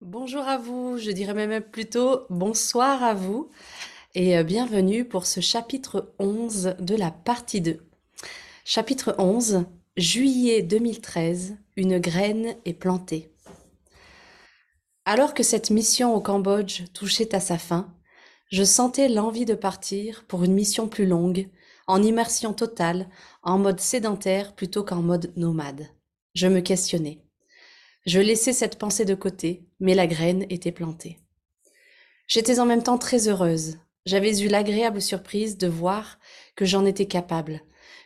Bonjour 0.00 0.46
à 0.46 0.58
vous, 0.58 0.96
je 0.96 1.10
dirais 1.10 1.34
même 1.34 1.60
plutôt 1.60 2.20
bonsoir 2.30 3.02
à 3.02 3.14
vous 3.14 3.50
et 4.14 4.38
euh, 4.38 4.44
bienvenue 4.44 5.04
pour 5.04 5.26
ce 5.26 5.40
chapitre 5.40 6.14
11 6.20 6.76
de 6.78 6.94
la 6.94 7.10
partie 7.10 7.60
2. 7.60 7.84
Chapitre 8.64 9.16
11, 9.18 9.64
juillet 9.96 10.62
2013, 10.62 11.56
une 11.76 11.98
graine 11.98 12.54
est 12.64 12.74
plantée. 12.74 13.32
Alors 15.04 15.34
que 15.34 15.42
cette 15.42 15.70
mission 15.70 16.14
au 16.14 16.20
Cambodge 16.20 16.84
touchait 16.94 17.34
à 17.34 17.40
sa 17.40 17.58
fin, 17.58 17.92
je 18.52 18.62
sentais 18.62 19.08
l'envie 19.08 19.46
de 19.46 19.54
partir 19.54 20.24
pour 20.28 20.44
une 20.44 20.54
mission 20.54 20.86
plus 20.86 21.06
longue, 21.06 21.48
en 21.88 22.00
immersion 22.04 22.52
totale, 22.52 23.08
en 23.42 23.58
mode 23.58 23.80
sédentaire 23.80 24.54
plutôt 24.54 24.84
qu'en 24.84 25.02
mode 25.02 25.32
nomade. 25.36 25.88
Je 26.36 26.46
me 26.46 26.60
questionnais. 26.60 27.27
Je 28.08 28.20
laissais 28.20 28.54
cette 28.54 28.78
pensée 28.78 29.04
de 29.04 29.14
côté, 29.14 29.68
mais 29.80 29.94
la 29.94 30.06
graine 30.06 30.46
était 30.48 30.72
plantée. 30.72 31.18
J'étais 32.26 32.58
en 32.58 32.64
même 32.64 32.82
temps 32.82 32.96
très 32.96 33.28
heureuse. 33.28 33.80
J'avais 34.06 34.40
eu 34.40 34.48
l'agréable 34.48 35.02
surprise 35.02 35.58
de 35.58 35.68
voir 35.68 36.18
que 36.56 36.64
j'en 36.64 36.86
étais 36.86 37.04
capable, 37.04 37.60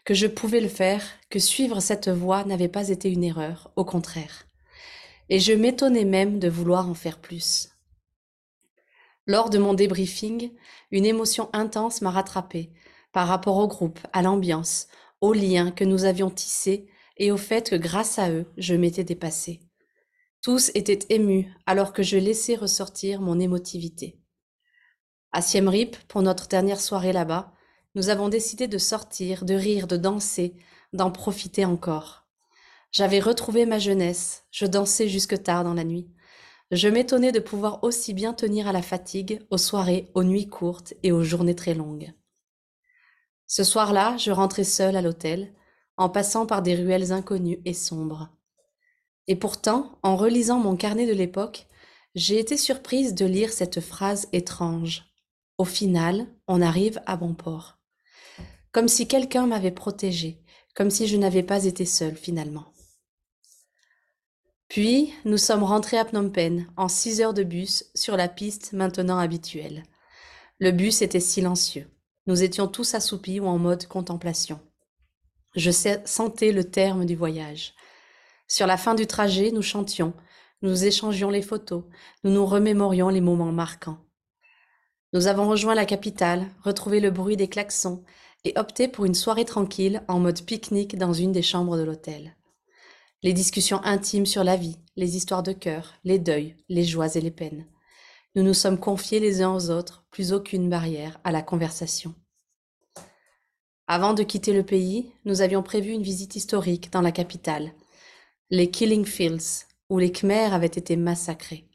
que 0.05 0.13
je 0.13 0.27
pouvais 0.27 0.61
le 0.61 0.67
faire, 0.67 1.05
que 1.31 1.39
suivre 1.39 1.79
cette 1.79 2.09
voie 2.09 2.43
n'avait 2.43 2.67
pas 2.67 2.89
été 2.89 3.11
une 3.11 3.23
erreur, 3.23 3.71
au 3.77 3.85
contraire. 3.85 4.49
Et 5.29 5.39
je 5.39 5.53
m'étonnais 5.53 6.05
même 6.05 6.41
de 6.41 6.49
vouloir 6.49 6.89
en 6.89 6.95
faire 6.95 7.21
plus. 7.21 7.69
Lors 9.29 9.51
de 9.51 9.59
mon 9.59 9.73
débriefing, 9.73 10.51
une 10.91 11.07
émotion 11.07 11.49
intense 11.53 12.03
m'a 12.03 12.11
rattrapée 12.11 12.73
par 13.13 13.29
rapport 13.29 13.59
au 13.59 13.69
groupe, 13.69 14.01
à 14.13 14.23
l'ambiance, 14.23 14.89
aux 15.21 15.33
liens 15.33 15.71
que 15.71 15.85
nous 15.85 16.07
avions 16.07 16.29
tissés 16.29 16.89
et 17.19 17.31
au 17.31 17.37
fait 17.37 17.71
que 17.71 17.77
grâce 17.77 18.19
à 18.19 18.33
eux, 18.33 18.47
je 18.57 18.75
m'étais 18.75 19.05
dépassée. 19.05 19.61
Tous 20.43 20.73
étaient 20.75 21.07
émus 21.09 21.55
alors 21.67 21.93
que 21.93 22.03
je 22.03 22.17
laissais 22.17 22.57
ressortir 22.57 23.21
mon 23.21 23.39
émotivité. 23.39 24.19
À 25.31 25.41
Siem 25.41 25.69
Reap, 25.69 25.97
pour 26.09 26.21
notre 26.23 26.49
dernière 26.49 26.81
soirée 26.81 27.13
là-bas, 27.13 27.53
nous 27.95 28.09
avons 28.09 28.29
décidé 28.29 28.67
de 28.67 28.79
sortir, 28.79 29.45
de 29.45 29.55
rire, 29.55 29.87
de 29.87 29.97
danser, 29.97 30.57
d'en 30.93 31.13
profiter 31.13 31.65
encore. 31.65 32.27
J'avais 32.91 33.21
retrouvé 33.21 33.67
ma 33.67 33.79
jeunesse, 33.79 34.45
je 34.51 34.67
dansais 34.67 35.09
jusque 35.09 35.41
tard 35.45 35.63
dans 35.63 35.75
la 35.75 35.85
nuit. 35.85 36.11
Je 36.73 36.89
m'étonnais 36.89 37.31
de 37.31 37.39
pouvoir 37.39 37.85
aussi 37.85 38.13
bien 38.13 38.35
tenir 38.35 38.67
à 38.67 38.73
la 38.73 38.83
fatigue, 38.83 39.47
aux 39.51 39.59
soirées, 39.59 40.11
aux 40.15 40.25
nuits 40.25 40.49
courtes 40.49 40.93
et 41.05 41.13
aux 41.13 41.23
journées 41.23 41.55
très 41.55 41.75
longues. 41.75 42.13
Ce 43.47 43.63
soir-là, 43.63 44.17
je 44.17 44.33
rentrais 44.33 44.65
seule 44.65 44.97
à 44.97 45.03
l'hôtel, 45.03 45.55
en 45.97 46.09
passant 46.09 46.47
par 46.47 46.63
des 46.63 46.75
ruelles 46.75 47.13
inconnues 47.13 47.61
et 47.65 47.75
sombres. 47.75 48.31
Et 49.29 49.37
pourtant, 49.37 49.99
en 50.03 50.17
relisant 50.17 50.59
mon 50.59 50.77
carnet 50.77 51.07
de 51.07 51.13
l'époque, 51.13 51.67
j'ai 52.15 52.39
été 52.39 52.57
surprise 52.57 53.15
de 53.15 53.25
lire 53.25 53.53
cette 53.53 53.81
phrase 53.81 54.29
étrange. 54.33 55.05
Au 55.59 55.65
final, 55.65 56.27
on 56.49 56.61
arrive 56.61 57.01
à 57.07 57.17
bon 57.17 57.35
port. 57.35 57.79
Comme 58.73 58.89
si 58.89 59.07
quelqu'un 59.07 59.47
m'avait 59.47 59.71
protégée, 59.71 60.43
comme 60.75 60.91
si 60.91 61.07
je 61.07 61.17
n'avais 61.17 61.43
pas 61.43 61.65
été 61.65 61.85
seule 61.85 62.17
finalement. 62.17 62.73
Puis, 64.69 65.13
nous 65.27 65.37
sommes 65.37 65.65
rentrés 65.65 65.99
à 65.99 66.05
Phnom 66.07 66.31
Penh 66.31 66.67
en 66.77 66.89
six 66.89 67.21
heures 67.21 67.35
de 67.35 67.43
bus 67.43 67.85
sur 67.95 68.17
la 68.17 68.29
piste 68.29 68.73
maintenant 68.73 69.19
habituelle. 69.19 69.83
Le 70.59 70.71
bus 70.71 71.03
était 71.03 71.21
silencieux. 71.21 71.91
Nous 72.27 72.43
étions 72.43 72.69
tous 72.69 72.95
assoupis 72.95 73.41
ou 73.41 73.47
en 73.47 73.59
mode 73.59 73.87
contemplation. 73.87 74.61
Je 75.55 75.71
sentais 75.71 76.53
le 76.53 76.65
terme 76.65 77.05
du 77.05 77.17
voyage. 77.17 77.75
Sur 78.47 78.67
la 78.67 78.77
fin 78.77 78.95
du 78.95 79.07
trajet, 79.07 79.51
nous 79.51 79.63
chantions, 79.63 80.15
nous 80.63 80.85
échangions 80.85 81.31
les 81.31 81.43
photos, 81.43 81.85
nous 82.25 82.31
nous 82.31 82.47
remémorions 82.47 83.09
les 83.09 83.21
moments 83.21 83.53
marquants. 83.53 83.99
Nous 85.13 85.27
avons 85.27 85.49
rejoint 85.49 85.75
la 85.75 85.85
capitale, 85.85 86.47
retrouvé 86.63 87.01
le 87.01 87.11
bruit 87.11 87.37
des 87.37 87.49
klaxons 87.49 88.05
et 88.45 88.53
opté 88.57 88.89
pour 88.89 89.05
une 89.05 89.15
soirée 89.15 89.45
tranquille 89.45 90.03
en 90.09 90.19
mode 90.19 90.45
pique-nique 90.45 90.97
dans 90.97 91.13
une 91.13 91.33
des 91.33 91.43
chambres 91.43 91.77
de 91.77 91.83
l'hôtel. 91.83 92.37
Les 93.23 93.33
discussions 93.33 93.83
intimes 93.85 94.27
sur 94.27 94.43
la 94.43 94.57
vie, 94.57 94.79
les 94.97 95.17
histoires 95.17 95.43
de 95.43 95.53
cœur, 95.53 95.95
les 96.05 96.19
deuils, 96.19 96.57
les 96.69 96.85
joies 96.85 97.15
et 97.15 97.21
les 97.21 97.31
peines. 97.31 97.67
Nous 98.35 98.43
nous 98.43 98.55
sommes 98.55 98.79
confiés 98.79 99.21
les 99.21 99.43
uns 99.43 99.55
aux 99.55 99.71
autres, 99.71 100.05
plus 100.11 100.33
aucune 100.33 100.71
barrière 100.71 101.21
à 101.23 101.31
la 101.31 101.43
conversation. 101.43 102.15
Avant 103.87 104.15
de 104.15 104.23
quitter 104.23 104.53
le 104.53 104.65
pays, 104.65 105.13
nous 105.25 105.43
avions 105.43 105.63
prévu 105.63 105.91
une 105.91 106.03
visite 106.03 106.35
historique 106.35 106.91
dans 106.91 107.03
la 107.03 107.13
capitale, 107.13 107.73
les 108.55 108.71
Killing 108.71 109.07
Fields, 109.07 109.65
où 109.89 109.99
les 109.99 110.13
Khmers 110.13 110.53
avaient 110.53 110.67
été 110.67 110.97
massacrés. 110.97 111.67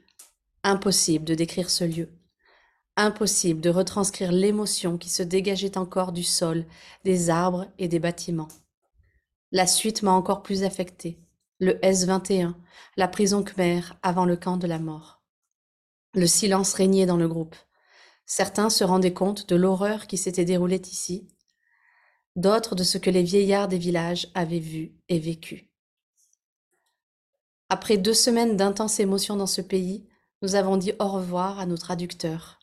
Impossible 0.62 1.26
de 1.26 1.34
décrire 1.34 1.72
ce 1.72 1.84
lieu. 1.84 2.12
Impossible 2.96 3.62
de 3.62 3.72
retranscrire 3.72 4.32
l'émotion 4.32 5.00
qui 5.00 5.10
se 5.10 5.24
dégageait 5.24 5.80
encore 5.80 6.12
du 6.12 6.24
sol, 6.24 6.68
des 7.04 7.32
arbres 7.32 7.66
et 7.80 7.88
des 7.88 7.98
bâtiments. 7.98 8.50
La 9.52 9.66
suite 9.66 10.04
m'a 10.04 10.12
encore 10.12 10.44
plus 10.44 10.64
affectée. 10.64 11.18
Le 11.60 11.84
S-21, 11.84 12.54
la 12.96 13.08
prison 13.08 13.42
Khmer 13.42 13.82
avant 14.04 14.26
le 14.26 14.38
camp 14.38 14.58
de 14.58 14.68
la 14.68 14.78
mort. 14.78 15.24
Le 16.14 16.28
silence 16.28 16.74
régnait 16.74 17.08
dans 17.08 17.18
le 17.18 17.28
groupe. 17.28 17.56
Certains 18.28 18.70
se 18.70 18.84
rendaient 18.84 19.14
compte 19.14 19.50
de 19.50 19.56
l'horreur 19.56 20.06
qui 20.06 20.18
s'était 20.18 20.46
déroulée 20.46 20.84
ici, 20.84 21.28
d'autres 22.36 22.76
de 22.76 22.84
ce 22.84 23.00
que 23.00 23.10
les 23.10 23.24
vieillards 23.24 23.68
des 23.68 23.80
villages 23.80 24.28
avaient 24.36 24.60
vu 24.60 24.94
et 25.10 25.18
vécu. 25.18 25.72
Après 27.70 27.98
deux 27.98 28.14
semaines 28.14 28.56
d'intenses 28.56 29.00
émotions 29.00 29.36
dans 29.36 29.48
ce 29.48 29.62
pays, 29.62 30.08
nous 30.42 30.56
avons 30.56 30.78
dit 30.78 30.94
au 31.00 31.08
revoir 31.08 31.60
à 31.60 31.66
nos 31.66 31.78
traducteurs. 31.78 32.60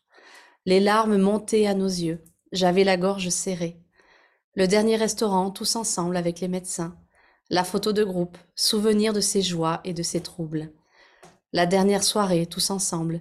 Les 0.65 0.81
larmes 0.81 1.19
montaient 1.19 1.66
à 1.66 1.75
nos 1.75 1.88
yeux. 1.88 2.25
J'avais 2.53 2.84
la 2.84 2.97
gorge 2.97 3.28
serrée. 3.28 3.78
Le 4.54 4.66
dernier 4.66 4.97
restaurant, 4.97 5.50
tous 5.50 5.76
ensemble 5.76 6.16
avec 6.16 6.41
les 6.41 6.48
médecins. 6.48 6.97
La 7.50 7.65
photo 7.65 7.92
de 7.92 8.04
groupe, 8.04 8.38
souvenir 8.54 9.12
de 9.12 9.20
ses 9.20 9.42
joies 9.42 9.81
et 9.84 9.92
de 9.92 10.03
ses 10.03 10.22
troubles. 10.22 10.72
La 11.53 11.66
dernière 11.66 12.03
soirée, 12.03 12.47
tous 12.47 12.71
ensemble, 12.71 13.21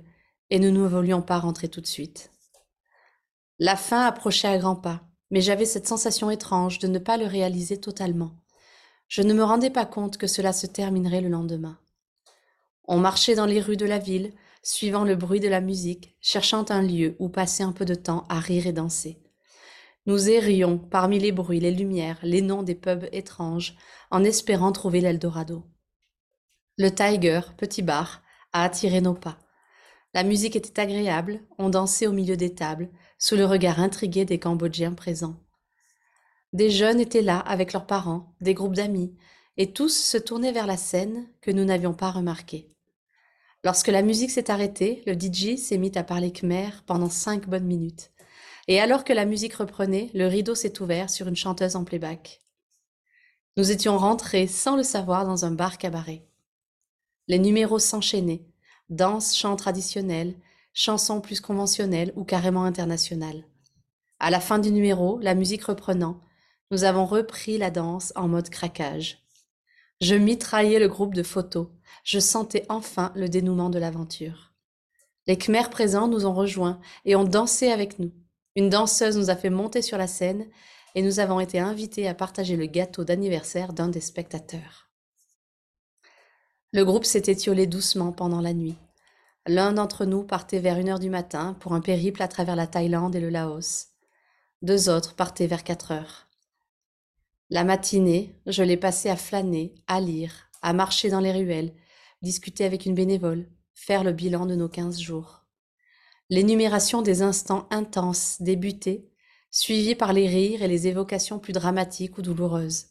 et 0.50 0.59
nous 0.59 0.71
ne 0.71 0.88
voulions 0.88 1.21
pas 1.21 1.39
rentrer 1.39 1.67
tout 1.67 1.81
de 1.81 1.88
suite. 1.88 2.31
La 3.59 3.75
fin 3.75 4.05
approchait 4.05 4.47
à 4.47 4.57
grands 4.57 4.75
pas, 4.75 5.01
mais 5.31 5.41
j'avais 5.41 5.65
cette 5.65 5.88
sensation 5.88 6.29
étrange 6.29 6.79
de 6.79 6.88
ne 6.88 7.00
pas 7.00 7.17
le 7.17 7.25
réaliser 7.25 7.79
totalement. 7.79 8.31
Je 9.08 9.22
ne 9.22 9.34
me 9.34 9.44
rendais 9.44 9.69
pas 9.69 9.86
compte 9.86 10.18
que 10.18 10.28
cela 10.28 10.53
se 10.53 10.66
terminerait 10.66 11.22
le 11.22 11.30
lendemain. 11.30 11.80
On 12.86 12.97
marchait 12.97 13.36
dans 13.36 13.46
les 13.46 13.62
rues 13.62 13.78
de 13.78 13.86
la 13.86 14.00
ville, 14.00 14.34
suivant 14.62 15.03
le 15.03 15.16
bruit 15.16 15.40
de 15.40 15.47
la 15.47 15.62
musique, 15.62 16.16
cherchant 16.22 16.66
un 16.69 16.81
lieu 16.81 17.16
où 17.19 17.30
passer 17.30 17.63
un 17.63 17.72
peu 17.72 17.86
de 17.86 17.96
temps 17.96 18.25
à 18.30 18.40
rire 18.40 18.68
et 18.68 18.74
danser. 18.74 19.22
Nous 20.06 20.30
errions 20.30 20.78
parmi 20.78 21.19
les 21.19 21.31
bruits, 21.31 21.62
les 21.62 21.72
lumières, 21.72 22.19
les 22.24 22.42
noms 22.42 22.63
des 22.63 22.75
pubs 22.75 23.08
étranges, 23.12 23.75
en 24.12 24.24
espérant 24.24 24.72
trouver 24.72 25.00
l'Eldorado. 25.00 25.63
Le 26.78 26.90
Tiger, 26.90 27.42
petit 27.58 27.81
bar, 27.81 28.22
a 28.52 28.63
attiré 28.63 29.00
nos 29.00 29.13
pas. 29.13 29.38
La 30.13 30.24
musique 30.24 30.56
était 30.56 30.80
agréable, 30.81 31.42
on 31.58 31.69
dansait 31.69 32.08
au 32.08 32.12
milieu 32.12 32.36
des 32.36 32.53
tables, 32.53 32.90
sous 33.18 33.36
le 33.36 33.46
regard 33.46 33.80
intrigué 33.80 34.25
des 34.25 34.40
Cambodgiens 34.40 34.94
présents. 34.94 35.43
Des 36.53 36.69
jeunes 36.69 37.00
étaient 37.00 37.24
là 37.24 37.40
avec 37.40 37.74
leurs 37.74 37.88
parents, 37.88 38.36
des 38.40 38.53
groupes 38.53 38.75
d'amis, 38.75 39.16
et 39.58 39.74
tous 39.74 39.90
se 39.90 40.18
tournaient 40.18 40.52
vers 40.52 40.68
la 40.68 40.78
scène 40.78 41.28
que 41.41 41.50
nous 41.50 41.66
n'avions 41.66 41.94
pas 41.94 42.12
remarquée. 42.12 42.69
Lorsque 43.64 43.88
la 43.88 44.03
musique 44.03 44.30
s'est 44.30 44.52
arrêtée, 44.52 45.02
le 45.08 45.13
DJ 45.13 45.58
s'est 45.58 45.78
mis 45.78 45.97
à 45.97 46.03
parler 46.03 46.31
khmer 46.31 46.69
pendant 46.86 47.09
cinq 47.09 47.47
bonnes 47.50 47.66
minutes. 47.66 48.12
Et 48.68 48.80
alors 48.80 49.03
que 49.03 49.13
la 49.13 49.25
musique 49.25 49.56
reprenait, 49.56 50.12
le 50.13 50.28
rideau 50.28 50.53
s'est 50.53 50.81
ouvert 50.81 51.09
sur 51.09 51.28
une 51.28 51.36
chanteuse 51.36 51.75
en 51.75 51.84
playback. 51.84 52.42
Nous 53.58 53.72
étions 53.72 53.97
rentrés 53.97 54.47
sans 54.47 54.75
le 54.75 54.84
savoir 54.84 55.25
dans 55.25 55.46
un 55.46 55.52
bar 55.52 55.78
cabaret. 55.78 56.25
Les 57.28 57.40
numéros 57.40 57.80
s'enchaînaient, 57.80 58.46
danse, 58.90 59.36
chants 59.36 59.56
traditionnels, 59.56 60.36
chansons 60.74 61.19
plus 61.19 61.42
conventionnelles 61.42 62.13
ou 62.16 62.24
carrément 62.24 62.63
internationales. 62.63 63.44
À 64.19 64.30
la 64.30 64.39
fin 64.39 64.60
du 64.60 64.72
numéro, 64.72 65.19
la 65.19 65.36
musique 65.36 65.63
reprenant, 65.63 66.19
nous 66.71 66.83
avons 66.83 67.06
repris 67.06 67.57
la 67.57 67.69
danse 67.69 68.13
en 68.15 68.27
mode 68.27 68.50
craquage. 68.50 69.24
Je 70.01 70.15
mitraillais 70.15 70.80
le 70.80 70.88
groupe 70.88 71.13
de 71.13 71.24
photos. 71.24 71.68
Je 72.04 72.19
sentais 72.19 72.65
enfin 72.68 73.12
le 73.15 73.30
dénouement 73.30 73.69
de 73.69 73.80
l'aventure. 73.80 74.51
Les 75.27 75.38
Khmers 75.38 75.69
présents 75.69 76.07
nous 76.07 76.25
ont 76.25 76.33
rejoints 76.33 76.81
et 77.06 77.15
ont 77.15 77.24
dansé 77.24 77.71
avec 77.71 78.00
nous. 78.00 78.12
Une 78.56 78.69
danseuse 78.69 79.18
nous 79.18 79.30
a 79.30 79.36
fait 79.36 79.50
monter 79.50 79.81
sur 79.81 79.98
la 79.98 80.07
scène 80.07 80.48
et 80.95 81.01
nous 81.01 81.19
avons 81.19 81.39
été 81.39 81.60
invités 81.60 82.07
à 82.07 82.13
partager 82.13 82.56
le 82.56 82.65
gâteau 82.65 83.04
d'anniversaire 83.04 83.74
d'un 83.74 83.88
des 83.88 84.01
spectateurs. 84.01 84.89
Le 86.71 86.83
groupe 86.83 87.06
s'est 87.06 87.24
étiolé 87.27 87.68
doucement 87.68 88.12
pendant 88.12 88.42
la 88.42 88.54
nuit. 88.54 88.75
L'un 89.45 89.74
d'entre 89.74 90.06
nous 90.06 90.24
partait 90.24 90.60
vers 90.60 90.80
une 90.80 90.89
heure 90.89 91.00
du 91.00 91.10
matin 91.10 91.56
pour 91.60 91.74
un 91.74 91.81
périple 91.81 92.21
à 92.21 92.27
travers 92.27 92.56
la 92.56 92.68
Thaïlande 92.68 93.15
et 93.15 93.19
le 93.19 93.30
Laos. 93.30 93.88
Deux 94.62 94.89
autres 94.89 95.15
partaient 95.15 95.48
vers 95.48 95.63
quatre 95.63 95.92
heures. 95.92 96.27
La 97.53 97.63
matinée, 97.63 98.35
je 98.47 98.63
l'ai 98.63 98.77
passée 98.77 99.09
à 99.09 99.15
flâner, 99.15 99.75
à 99.85 100.01
lire, 100.01 100.50
à 100.63 100.73
marcher 100.73 101.11
dans 101.11 101.19
les 101.19 101.31
ruelles, 101.31 101.75
discuter 102.23 102.65
avec 102.65 102.88
une 102.88 102.95
bénévole, 102.95 103.47
faire 103.75 104.03
le 104.03 104.11
bilan 104.11 104.47
de 104.47 104.55
nos 104.55 104.67
quinze 104.67 105.00
jours. 105.00 105.45
L'énumération 106.31 107.03
des 107.03 107.21
instants 107.21 107.67
intenses 107.69 108.41
débutait, 108.41 109.07
suivie 109.51 109.94
par 109.94 110.13
les 110.13 110.27
rires 110.27 110.63
et 110.63 110.67
les 110.67 110.88
évocations 110.88 111.38
plus 111.38 111.53
dramatiques 111.53 112.17
ou 112.17 112.23
douloureuses. 112.23 112.88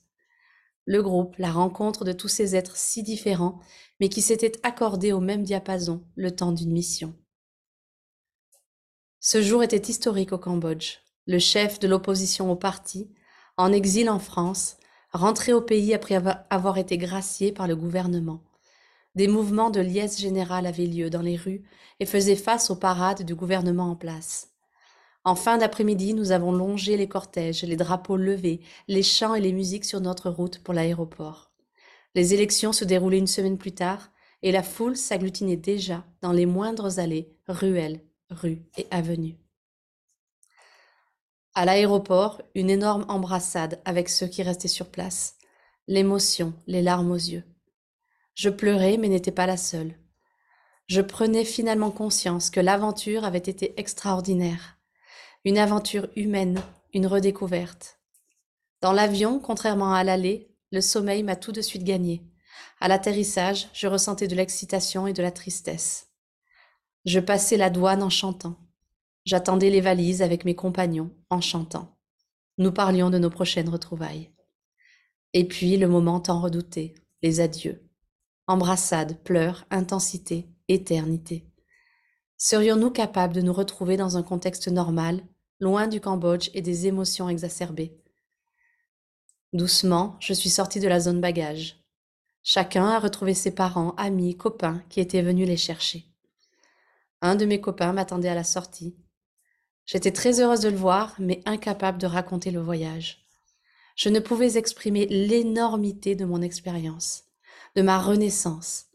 Le 0.85 1.03
groupe, 1.03 1.35
la 1.39 1.51
rencontre 1.51 2.05
de 2.05 2.13
tous 2.13 2.29
ces 2.29 2.55
êtres 2.55 2.77
si 2.77 3.03
différents, 3.03 3.59
mais 3.99 4.09
qui 4.09 4.23
s'étaient 4.23 4.61
accordés 4.63 5.11
au 5.11 5.19
même 5.19 5.43
diapason 5.43 6.05
le 6.15 6.37
temps 6.37 6.53
d'une 6.53 6.71
mission. 6.71 7.17
Ce 9.19 9.43
jour 9.43 9.65
était 9.65 9.91
historique 9.91 10.31
au 10.31 10.39
Cambodge. 10.39 10.99
Le 11.27 11.41
chef 11.41 11.81
de 11.81 11.89
l'opposition 11.89 12.53
au 12.53 12.55
parti, 12.55 13.11
en 13.63 13.73
exil 13.73 14.11
en 14.11 14.19
France, 14.19 14.77
rentré 15.13 15.53
au 15.53 15.61
pays 15.61 15.95
après 15.95 16.21
avoir 16.51 16.79
été 16.79 16.99
gracié 16.99 17.53
par 17.53 17.69
le 17.69 17.77
gouvernement. 17.77 18.43
Des 19.15 19.29
mouvements 19.29 19.71
de 19.71 19.81
liesse 19.81 20.21
générale 20.21 20.67
avaient 20.67 20.87
lieu 20.87 21.11
dans 21.11 21.23
les 21.23 21.37
rues 21.37 21.63
et 22.01 22.07
faisaient 22.07 22.35
face 22.35 22.71
aux 22.71 22.77
parades 22.77 23.23
du 23.23 23.37
gouvernement 23.37 23.89
en 23.89 23.95
place. 23.95 24.49
En 25.23 25.37
fin 25.37 25.59
d'après-midi, 25.59 26.13
nous 26.13 26.33
avons 26.33 26.51
longé 26.51 26.97
les 26.97 27.07
cortèges, 27.07 27.63
les 27.63 27.77
drapeaux 27.77 28.17
levés, 28.17 28.63
les 28.89 29.05
chants 29.05 29.37
et 29.37 29.41
les 29.41 29.53
musiques 29.53 29.85
sur 29.85 30.01
notre 30.01 30.29
route 30.29 30.59
pour 30.59 30.75
l'aéroport. 30.75 31.53
Les 32.17 32.35
élections 32.35 32.73
se 32.73 32.85
déroulaient 32.85 33.19
une 33.19 33.29
semaine 33.29 33.59
plus 33.59 33.77
tard 33.77 34.11
et 34.43 34.51
la 34.51 34.65
foule 34.65 34.97
s'agglutinait 34.97 35.57
déjà 35.57 36.05
dans 36.21 36.33
les 36.33 36.47
moindres 36.47 36.99
allées, 36.99 37.31
ruelles, 37.47 38.01
rues 38.29 38.65
et 38.77 38.89
avenues. 38.91 39.42
À 41.55 41.67
l'aéroport, 41.67 42.41
une 42.55 42.71
énorme 42.71 43.05
embrassade 43.09 43.81
avec 43.85 44.09
ceux 44.09 44.27
qui 44.27 44.43
restaient 44.43 44.69
sur 44.69 44.91
place. 44.91 45.37
L'émotion, 45.87 46.55
les 46.67 46.81
larmes 46.81 47.11
aux 47.11 47.15
yeux. 47.15 47.45
Je 48.35 48.49
pleurais, 48.49 48.97
mais 48.97 49.09
n'étais 49.09 49.33
pas 49.33 49.47
la 49.47 49.59
seule. 49.59 49.95
Je 50.87 51.03
prenais 51.03 51.45
finalement 51.45 51.91
conscience 51.91 52.49
que 52.49 52.61
l'aventure 52.61 53.25
avait 53.25 53.39
été 53.39 53.79
extraordinaire. 53.79 54.79
Une 55.45 55.59
aventure 55.59 56.09
humaine, 56.17 56.59
une 56.95 57.07
redécouverte. 57.07 57.99
Dans 58.81 58.93
l'avion, 58.93 59.39
contrairement 59.39 59.93
à 59.93 60.05
l'aller, 60.05 60.57
le 60.71 60.81
sommeil 60.81 61.23
m'a 61.23 61.37
tout 61.37 61.53
de 61.53 61.61
suite 61.61 61.85
gagné. 61.85 62.23
À 62.81 62.89
l'atterrissage, 62.89 63.69
je 63.75 63.87
ressentais 63.89 64.27
de 64.27 64.35
l'excitation 64.35 65.07
et 65.07 65.13
de 65.13 65.23
la 65.23 65.31
tristesse. 65.31 66.09
Je 67.05 67.21
passais 67.21 67.59
la 67.59 67.69
douane 67.69 68.03
en 68.03 68.11
chantant. 68.11 68.57
J'attendais 69.25 69.71
les 69.71 69.81
valises 69.81 70.23
avec 70.23 70.45
mes 70.45 70.55
compagnons 70.55 71.11
en 71.31 71.41
chantant. 71.41 71.97
Nous 72.59 72.73
parlions 72.73 73.09
de 73.09 73.19
nos 73.19 73.31
prochaines 73.31 73.69
retrouvailles. 73.69 74.31
Et 75.33 75.47
puis 75.47 75.77
le 75.77 75.89
moment 75.89 76.21
tant 76.21 76.41
redouté, 76.41 76.95
les 77.23 77.41
adieux. 77.41 77.89
Embrassades, 78.47 79.23
pleurs, 79.23 79.65
intensité, 79.71 80.49
éternité. 80.69 81.47
Serions-nous 82.37 82.91
capables 82.91 83.35
de 83.35 83.41
nous 83.41 83.53
retrouver 83.53 83.97
dans 83.97 84.17
un 84.17 84.25
contexte 84.25 84.67
normal, 84.67 85.23
loin 85.61 85.87
du 85.87 86.01
Cambodge 86.01 86.51
et 86.55 86.61
des 86.61 86.89
émotions 86.89 87.29
exacerbées? 87.29 87.97
Doucement, 89.53 90.17
je 90.19 90.33
suis 90.33 90.51
sortie 90.51 90.81
de 90.81 90.89
la 90.89 90.99
zone 90.99 91.21
bagage. 91.21 91.85
Chacun 92.43 92.87
a 92.87 92.99
retrouvé 92.99 93.35
ses 93.35 93.55
parents, 93.55 93.95
amis, 93.97 94.37
copains 94.37 94.83
qui 94.89 94.99
étaient 94.99 95.23
venus 95.23 95.47
les 95.47 95.57
chercher. 95.57 96.07
Un 97.21 97.37
de 97.37 97.45
mes 97.45 97.61
copains 97.61 97.93
m'attendait 97.93 98.29
à 98.29 98.35
la 98.35 98.43
sortie, 98.43 98.97
J'étais 99.93 100.11
très 100.11 100.41
heureuse 100.41 100.61
de 100.61 100.71
le 100.71 100.77
voir, 100.77 101.15
mais 101.19 101.43
incapable 101.45 101.99
de 101.99 102.07
raconter 102.07 102.51
le 102.51 102.63
voyage. 102.63 103.27
Je 103.95 104.09
ne 104.09 104.21
pouvais 104.21 104.57
exprimer 104.57 105.05
l'énormité 105.05 106.15
de 106.15 106.25
mon 106.25 106.41
expérience, 106.41 107.25
de 107.77 107.83
ma 107.83 107.99
renaissance. 107.99 108.87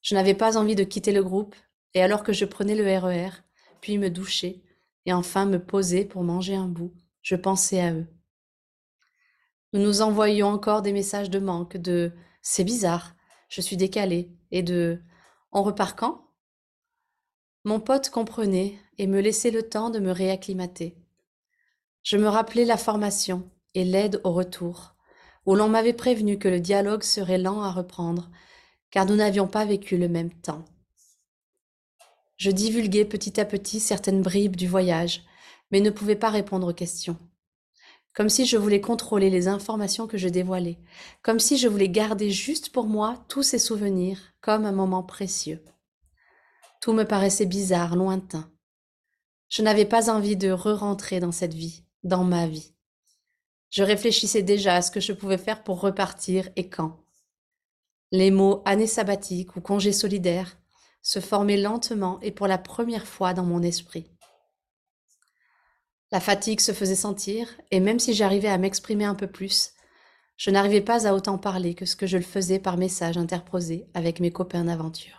Je 0.00 0.14
n'avais 0.14 0.34
pas 0.34 0.56
envie 0.56 0.76
de 0.76 0.84
quitter 0.84 1.10
le 1.10 1.24
groupe, 1.24 1.56
et 1.92 2.02
alors 2.02 2.22
que 2.22 2.32
je 2.32 2.44
prenais 2.44 2.76
le 2.76 2.84
RER, 2.84 3.30
e 3.30 3.76
puis 3.80 3.98
me 3.98 4.10
doucher, 4.10 4.62
et 5.06 5.12
enfin 5.12 5.44
me 5.44 5.58
poser 5.58 6.04
pour 6.04 6.22
manger 6.22 6.54
un 6.54 6.68
bout, 6.68 6.94
je 7.20 7.34
pensais 7.34 7.80
à 7.80 7.92
eux. 7.92 8.06
Nous 9.72 9.82
nous 9.82 10.02
envoyions 10.02 10.46
encore 10.46 10.82
des 10.82 10.92
messages 10.92 11.30
de 11.30 11.40
manque, 11.40 11.76
de 11.78 12.12
c'est 12.42 12.62
bizarre, 12.62 13.16
je 13.48 13.60
suis 13.60 13.76
décalée, 13.76 14.30
et 14.52 14.62
de 14.62 15.02
on 15.50 15.64
repart 15.64 15.98
quand? 15.98 16.28
Mon 17.64 17.80
pote 17.80 18.10
comprenait 18.10 18.78
et 18.98 19.06
me 19.06 19.20
laissait 19.20 19.50
le 19.50 19.62
temps 19.62 19.90
de 19.90 20.00
me 20.00 20.10
réacclimater. 20.10 20.96
Je 22.02 22.16
me 22.16 22.28
rappelais 22.28 22.64
la 22.64 22.76
formation 22.76 23.48
et 23.74 23.84
l'aide 23.84 24.20
au 24.24 24.32
retour, 24.32 24.94
où 25.46 25.54
l'on 25.54 25.68
m'avait 25.68 25.92
prévenu 25.92 26.38
que 26.38 26.48
le 26.48 26.60
dialogue 26.60 27.02
serait 27.02 27.38
lent 27.38 27.62
à 27.62 27.70
reprendre, 27.70 28.30
car 28.90 29.06
nous 29.06 29.16
n'avions 29.16 29.46
pas 29.46 29.64
vécu 29.64 29.96
le 29.96 30.08
même 30.08 30.32
temps. 30.32 30.64
Je 32.36 32.50
divulguais 32.50 33.04
petit 33.04 33.40
à 33.40 33.44
petit 33.44 33.80
certaines 33.80 34.22
bribes 34.22 34.56
du 34.56 34.68
voyage, 34.68 35.24
mais 35.70 35.80
ne 35.80 35.90
pouvais 35.90 36.16
pas 36.16 36.30
répondre 36.30 36.68
aux 36.68 36.74
questions. 36.74 37.16
Comme 38.14 38.28
si 38.28 38.46
je 38.46 38.56
voulais 38.56 38.80
contrôler 38.80 39.30
les 39.30 39.48
informations 39.48 40.06
que 40.06 40.18
je 40.18 40.28
dévoilais, 40.28 40.78
comme 41.22 41.38
si 41.38 41.56
je 41.56 41.68
voulais 41.68 41.88
garder 41.88 42.30
juste 42.30 42.70
pour 42.70 42.86
moi 42.86 43.24
tous 43.28 43.42
ces 43.42 43.58
souvenirs 43.58 44.18
comme 44.40 44.66
un 44.66 44.72
moment 44.72 45.02
précieux. 45.02 45.62
Tout 46.80 46.92
me 46.92 47.04
paraissait 47.04 47.46
bizarre, 47.46 47.96
lointain. 47.96 48.50
Je 49.48 49.62
n'avais 49.62 49.86
pas 49.86 50.10
envie 50.10 50.36
de 50.36 50.50
re-rentrer 50.50 51.20
dans 51.20 51.32
cette 51.32 51.54
vie, 51.54 51.84
dans 52.02 52.24
ma 52.24 52.46
vie. 52.46 52.74
Je 53.70 53.82
réfléchissais 53.82 54.42
déjà 54.42 54.76
à 54.76 54.82
ce 54.82 54.90
que 54.90 55.00
je 55.00 55.12
pouvais 55.12 55.38
faire 55.38 55.62
pour 55.62 55.80
repartir 55.80 56.48
et 56.56 56.68
quand. 56.68 56.98
Les 58.10 58.30
mots 58.30 58.62
année 58.64 58.86
sabbatique 58.86 59.56
ou 59.56 59.60
congé 59.60 59.92
solidaire 59.92 60.58
se 61.02 61.20
formaient 61.20 61.56
lentement 61.56 62.18
et 62.20 62.30
pour 62.30 62.46
la 62.46 62.58
première 62.58 63.06
fois 63.06 63.34
dans 63.34 63.44
mon 63.44 63.62
esprit. 63.62 64.10
La 66.10 66.20
fatigue 66.20 66.60
se 66.60 66.72
faisait 66.72 66.94
sentir, 66.94 67.48
et 67.70 67.80
même 67.80 67.98
si 67.98 68.14
j'arrivais 68.14 68.48
à 68.48 68.56
m'exprimer 68.56 69.04
un 69.04 69.14
peu 69.14 69.26
plus, 69.26 69.72
je 70.38 70.50
n'arrivais 70.50 70.80
pas 70.80 71.06
à 71.06 71.12
autant 71.12 71.36
parler 71.36 71.74
que 71.74 71.84
ce 71.84 71.96
que 71.96 72.06
je 72.06 72.16
le 72.16 72.22
faisais 72.22 72.58
par 72.58 72.78
message 72.78 73.18
interposé 73.18 73.86
avec 73.92 74.20
mes 74.20 74.30
copains 74.30 74.64
d'aventure 74.64 75.17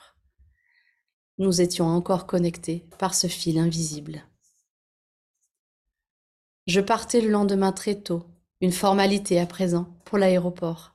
nous 1.40 1.62
étions 1.62 1.88
encore 1.88 2.28
connectés 2.28 2.86
par 2.98 3.16
ce 3.16 3.28
fil 3.28 3.58
invisible. 3.58 4.24
Je 6.68 6.82
partais 6.82 7.22
le 7.22 7.30
lendemain 7.30 7.72
très 7.72 7.96
tôt, 7.96 8.26
une 8.62 8.74
formalité 8.74 9.40
à 9.40 9.46
présent 9.46 9.88
pour 10.04 10.18
l'aéroport. 10.18 10.94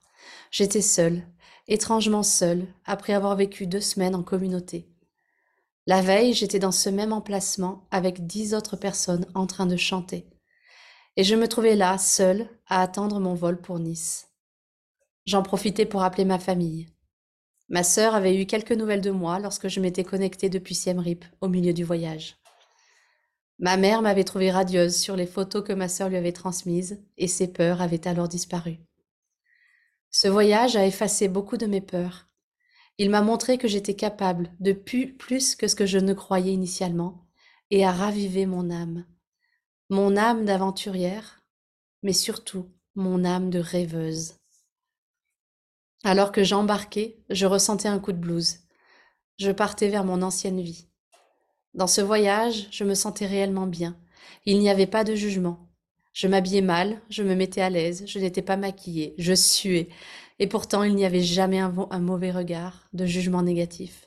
J'étais 0.51 0.83
seule, 0.83 1.23
étrangement 1.67 2.23
seule, 2.23 2.67
après 2.85 3.15
avoir 3.15 3.35
vécu 3.37 3.67
deux 3.67 3.81
semaines 3.81 4.15
en 4.15 4.23
communauté. 4.23 4.87
La 5.87 6.03
veille, 6.03 6.35
j'étais 6.35 6.59
dans 6.59 6.73
ce 6.73 6.91
même 6.91 7.13
emplacement 7.13 7.89
avec 7.91 8.27
dix 8.27 8.55
autres 8.55 8.77
personnes 8.77 9.27
en 9.35 9.47
train 9.47 9.67
de 9.67 9.77
chanter. 9.77 10.27
Et 11.17 11.25
je 11.25 11.35
me 11.35 11.49
trouvais 11.49 11.75
là, 11.75 11.97
seule, 11.97 12.49
à 12.67 12.83
attendre 12.83 13.19
mon 13.19 13.35
vol 13.35 13.61
pour 13.61 13.79
Nice. 13.79 14.29
J'en 15.27 15.43
profitais 15.43 15.87
pour 15.87 16.03
appeler 16.03 16.25
ma 16.25 16.39
famille. 16.39 16.94
Ma 17.69 17.83
sœur 17.83 18.15
avait 18.15 18.41
eu 18.41 18.47
quelques 18.47 18.73
nouvelles 18.73 19.01
de 19.01 19.11
moi 19.11 19.39
lorsque 19.39 19.69
je 19.69 19.81
m'étais 19.81 20.05
connectée 20.05 20.49
depuis 20.49 20.75
Siem 20.75 20.99
Reap 20.99 21.25
au 21.41 21.49
milieu 21.49 21.73
du 21.73 21.85
voyage. 21.85 22.37
Ma 23.59 23.77
mère 23.77 24.03
m'avait 24.03 24.25
trouvée 24.25 24.51
radieuse 24.51 24.97
sur 24.97 25.17
les 25.17 25.27
photos 25.27 25.65
que 25.65 25.73
ma 25.73 25.89
sœur 25.89 26.09
lui 26.09 26.17
avait 26.17 26.33
transmises 26.33 27.03
et 27.17 27.29
ses 27.29 27.49
peurs 27.49 27.81
avaient 27.81 28.07
alors 28.07 28.29
disparu. 28.29 28.79
Ce 30.11 30.29
voyage 30.29 30.77
a 30.77 30.87
effacé 30.87 31.29
beaucoup 31.29 31.57
de 31.57 31.67
mes 31.67 31.81
peurs. 31.81 32.29
Il 32.99 33.11
m'a 33.11 33.23
montré 33.23 33.59
que 33.59 33.67
j'étais 33.67 33.95
capable 33.95 34.53
de 34.61 34.73
plus 34.73 35.57
que 35.57 35.67
ce 35.67 35.75
que 35.75 35.87
je 35.87 35.99
ne 35.99 36.13
croyais 36.15 36.53
initialement 36.53 37.27
et 37.71 37.85
a 37.85 37.93
ravivé 37.93 38.47
mon 38.47 38.71
âme. 38.71 39.05
Mon 39.89 40.17
âme 40.17 40.45
d'aventurière, 40.45 41.43
mais 42.03 42.13
surtout 42.13 42.71
mon 42.95 43.25
âme 43.25 43.51
de 43.51 43.59
rêveuse. 43.59 44.35
Alors 46.07 46.33
que 46.33 46.45
j'embarquais, 46.45 47.17
je 47.31 47.47
ressentais 47.47 47.89
un 47.89 47.99
coup 47.99 48.13
de 48.13 48.19
blues. 48.19 48.59
Je 49.39 49.51
partais 49.51 49.89
vers 49.89 50.05
mon 50.05 50.21
ancienne 50.21 50.61
vie. 50.61 50.87
Dans 51.73 51.87
ce 51.87 52.03
voyage, 52.03 52.69
je 52.71 52.85
me 52.85 52.95
sentais 52.95 53.25
réellement 53.25 53.67
bien. 53.67 53.97
Il 54.45 54.59
n'y 54.59 54.69
avait 54.69 54.87
pas 54.87 55.03
de 55.03 55.15
jugement. 55.15 55.71
Je 56.13 56.29
m'habillais 56.29 56.61
mal, 56.61 57.01
je 57.09 57.23
me 57.23 57.35
mettais 57.35 57.63
à 57.63 57.71
l'aise, 57.71 58.05
je 58.07 58.19
n'étais 58.19 58.43
pas 58.43 58.59
maquillée, 58.59 59.15
je 59.17 59.33
suais, 59.33 59.89
et 60.39 60.47
pourtant 60.47 60.83
il 60.83 60.95
n'y 60.95 61.07
avait 61.07 61.23
jamais 61.23 61.59
un, 61.59 61.75
un, 61.91 62.01
mauvais 62.01 62.31
regard, 62.31 62.87
de 62.93 63.07
jugement 63.07 63.43
négatif. 63.43 64.05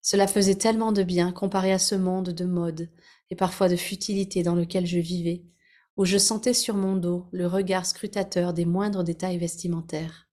Cela 0.00 0.26
faisait 0.26 0.54
tellement 0.54 0.92
de 0.92 1.02
bien 1.02 1.30
comparé 1.30 1.72
à 1.72 1.78
ce 1.78 1.94
monde 1.94 2.30
de 2.30 2.44
mode 2.46 2.88
et 3.30 3.36
parfois 3.36 3.68
de 3.68 3.76
futilité 3.76 4.42
dans 4.42 4.54
lequel 4.54 4.86
je 4.86 4.98
vivais, 4.98 5.44
où 5.98 6.06
je 6.06 6.16
sentais 6.16 6.54
sur 6.54 6.74
mon 6.74 6.96
dos 6.96 7.26
le 7.32 7.46
regard 7.46 7.84
scrutateur 7.84 8.54
des 8.54 8.64
moindres 8.64 9.04
détails 9.04 9.38
vestimentaires. 9.38 10.31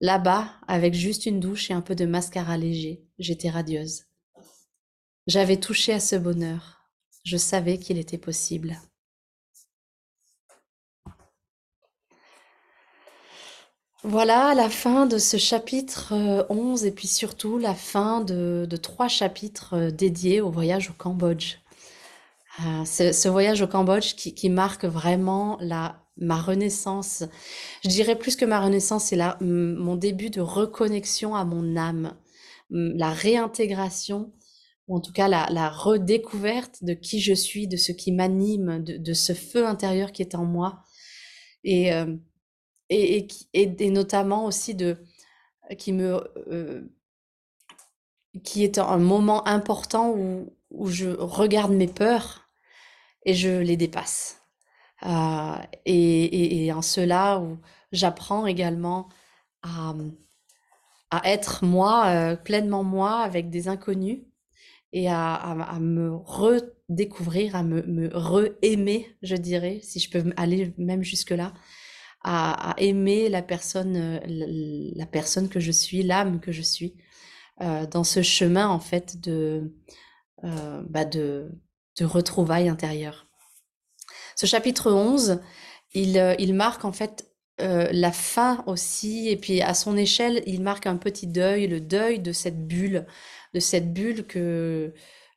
Là-bas, 0.00 0.52
avec 0.68 0.92
juste 0.92 1.24
une 1.24 1.40
douche 1.40 1.70
et 1.70 1.74
un 1.74 1.80
peu 1.80 1.94
de 1.94 2.04
mascara 2.04 2.58
léger, 2.58 3.02
j'étais 3.18 3.48
radieuse. 3.48 4.04
J'avais 5.26 5.56
touché 5.56 5.94
à 5.94 6.00
ce 6.00 6.16
bonheur. 6.16 6.82
Je 7.24 7.38
savais 7.38 7.78
qu'il 7.78 7.98
était 7.98 8.18
possible. 8.18 8.78
Voilà 14.04 14.54
la 14.54 14.68
fin 14.68 15.06
de 15.06 15.18
ce 15.18 15.36
chapitre 15.36 16.12
euh, 16.12 16.44
11 16.48 16.84
et 16.84 16.92
puis 16.92 17.08
surtout 17.08 17.58
la 17.58 17.74
fin 17.74 18.20
de, 18.20 18.68
trois 18.80 19.08
chapitres 19.08 19.74
euh, 19.74 19.90
dédiés 19.90 20.40
au 20.40 20.50
voyage 20.50 20.90
au 20.90 20.92
Cambodge. 20.92 21.56
Euh, 22.60 22.84
ce, 22.84 23.28
voyage 23.28 23.62
au 23.62 23.66
Cambodge 23.66 24.14
qui 24.14 24.48
marque 24.48 24.84
vraiment 24.84 25.58
la, 25.60 26.05
ma 26.18 26.40
renaissance. 26.40 27.24
Je 27.84 27.88
dirais 27.88 28.16
plus 28.18 28.36
que 28.36 28.44
ma 28.44 28.60
renaissance, 28.60 29.06
c'est 29.06 29.18
mon 29.40 29.96
début 29.96 30.30
de 30.30 30.40
reconnexion 30.40 31.34
à 31.34 31.44
mon 31.44 31.76
âme, 31.76 32.16
la 32.70 33.10
réintégration, 33.10 34.32
ou 34.88 34.96
en 34.96 35.00
tout 35.00 35.12
cas 35.12 35.28
la, 35.28 35.68
redécouverte 35.70 36.84
de 36.84 36.94
qui 36.94 37.20
je 37.20 37.34
suis, 37.34 37.68
de 37.68 37.76
ce 37.76 37.92
qui 37.92 38.12
m'anime, 38.12 38.82
de, 38.84 39.12
ce 39.14 39.32
feu 39.34 39.66
intérieur 39.66 40.12
qui 40.12 40.22
est 40.22 40.34
en 40.34 40.44
moi. 40.44 40.82
Et, 41.64 41.92
euh, 41.92 42.14
et, 42.90 43.26
et- 43.54 43.84
et 43.86 43.90
notamment 43.90 44.46
aussi 44.46 44.74
de 44.74 44.98
qui 45.78 45.92
me 45.92 46.20
euh, 46.50 46.82
qui 48.44 48.64
est 48.64 48.78
un 48.78 48.98
moment 48.98 49.46
important 49.46 50.10
où, 50.12 50.52
où 50.70 50.88
je 50.88 51.08
regarde 51.10 51.72
mes 51.72 51.86
peurs 51.86 52.48
et 53.24 53.34
je 53.34 53.50
les 53.60 53.76
dépasse. 53.76 54.45
Euh, 55.04 55.56
et, 55.84 56.72
en 56.72 56.82
cela 56.82 57.40
où 57.40 57.58
j'apprends 57.92 58.46
également 58.46 59.08
à, 59.62 59.94
à 61.10 61.30
être 61.30 61.64
moi, 61.64 62.06
euh, 62.08 62.36
pleinement 62.36 62.84
moi, 62.84 63.18
avec 63.20 63.50
des 63.50 63.68
inconnus 63.68 64.20
et 64.92 65.08
à, 65.10 65.78
me 65.80 66.14
redécouvrir, 66.14 67.54
à 67.56 67.62
me, 67.62 67.82
me 67.82 68.08
re-aimer, 68.14 69.06
je 69.22 69.36
dirais, 69.36 69.80
si 69.82 70.00
je 70.00 70.10
peux 70.10 70.32
aller 70.36 70.74
même 70.78 71.02
jusque-là, 71.02 71.52
à, 72.22 72.74
aimer 72.78 73.28
la 73.28 73.42
personne, 73.42 73.96
euh, 73.96 74.20
la, 74.26 75.06
personne 75.06 75.48
que 75.48 75.60
je 75.60 75.70
suis, 75.70 76.02
l'âme 76.02 76.40
que 76.40 76.50
je 76.50 76.62
suis, 76.62 76.94
euh, 77.62 77.86
dans 77.86 78.04
ce 78.04 78.22
chemin 78.22 78.68
en 78.68 78.80
fait 78.80 79.20
de, 79.20 79.72
bah 80.42 81.04
de 81.04 81.50
retrouvailles 82.00 82.68
intérieures. 82.68 83.26
Ce 84.36 84.44
chapitre 84.44 84.92
11, 84.92 85.40
il, 85.94 86.18
euh, 86.18 86.34
il 86.38 86.52
marque 86.54 86.84
en 86.84 86.92
fait 86.92 87.26
euh, 87.62 87.88
la 87.90 88.12
fin 88.12 88.62
aussi, 88.66 89.28
et 89.30 89.36
puis 89.36 89.62
à 89.62 89.72
son 89.72 89.96
échelle, 89.96 90.42
il 90.46 90.60
marque 90.60 90.86
un 90.86 90.96
petit 90.96 91.26
deuil, 91.26 91.66
le 91.66 91.80
deuil 91.80 92.18
de 92.20 92.32
cette 92.32 92.66
bulle, 92.66 93.06
de 93.54 93.60
cette 93.60 93.94
bulle 93.94 94.26
que 94.26 94.92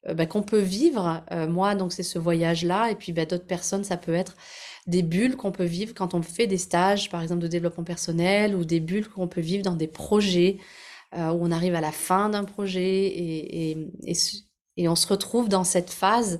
euh, 0.07 0.13
bah, 0.13 0.25
qu'on 0.25 0.43
peut 0.43 0.59
vivre. 0.59 1.23
Moi, 1.47 1.75
donc 1.75 1.93
c'est 1.93 2.03
ce 2.03 2.19
voyage-là, 2.19 2.91
et 2.91 2.95
puis 2.95 3.13
bah, 3.13 3.25
d'autres 3.25 3.47
personnes, 3.47 3.85
ça 3.85 3.95
peut 3.95 4.13
être 4.13 4.35
des 4.85 5.01
bulles 5.01 5.37
qu'on 5.37 5.53
peut 5.53 5.63
vivre 5.63 5.93
quand 5.93 6.13
on 6.13 6.21
fait 6.21 6.47
des 6.47 6.57
stages, 6.57 7.09
par 7.09 7.21
exemple 7.21 7.41
de 7.41 7.47
développement 7.47 7.85
personnel, 7.85 8.53
ou 8.53 8.65
des 8.65 8.81
bulles 8.81 9.07
qu'on 9.07 9.29
peut 9.29 9.41
vivre 9.41 9.63
dans 9.63 9.75
des 9.75 9.87
projets 9.87 10.57
où 11.15 11.17
on 11.17 11.51
arrive 11.51 11.73
à 11.73 11.81
la 11.81 11.91
fin 11.91 12.29
d'un 12.29 12.43
projet 12.43 13.07
et, 13.07 13.71
et, 13.71 13.77
et, 14.05 14.13
et 14.77 14.87
on 14.87 14.95
se 14.95 15.07
retrouve 15.07 15.49
dans 15.49 15.63
cette 15.63 15.89
phase, 15.89 16.39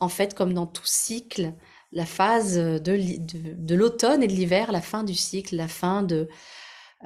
en 0.00 0.08
fait, 0.08 0.34
comme 0.34 0.52
dans 0.52 0.66
tout 0.66 0.86
cycle, 0.86 1.52
la 1.92 2.06
phase 2.06 2.56
de, 2.56 2.98
de, 3.56 3.74
l'automne 3.74 4.22
et 4.22 4.28
de 4.28 4.32
l'hiver, 4.32 4.72
la 4.72 4.80
fin 4.80 5.02
du 5.02 5.14
cycle, 5.14 5.56
la 5.56 5.68
fin 5.68 6.02
de 6.02 6.28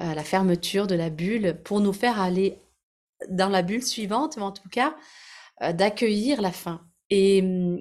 euh, 0.00 0.14
la 0.14 0.24
fermeture 0.24 0.86
de 0.86 0.94
la 0.94 1.10
bulle, 1.10 1.60
pour 1.64 1.80
nous 1.80 1.92
faire 1.92 2.20
aller 2.20 2.58
dans 3.28 3.48
la 3.48 3.62
bulle 3.62 3.82
suivante, 3.82 4.36
mais 4.36 4.42
en 4.42 4.52
tout 4.52 4.68
cas, 4.68 4.94
euh, 5.62 5.72
d'accueillir 5.72 6.42
la 6.42 6.52
fin. 6.52 6.82
Et, 7.10 7.38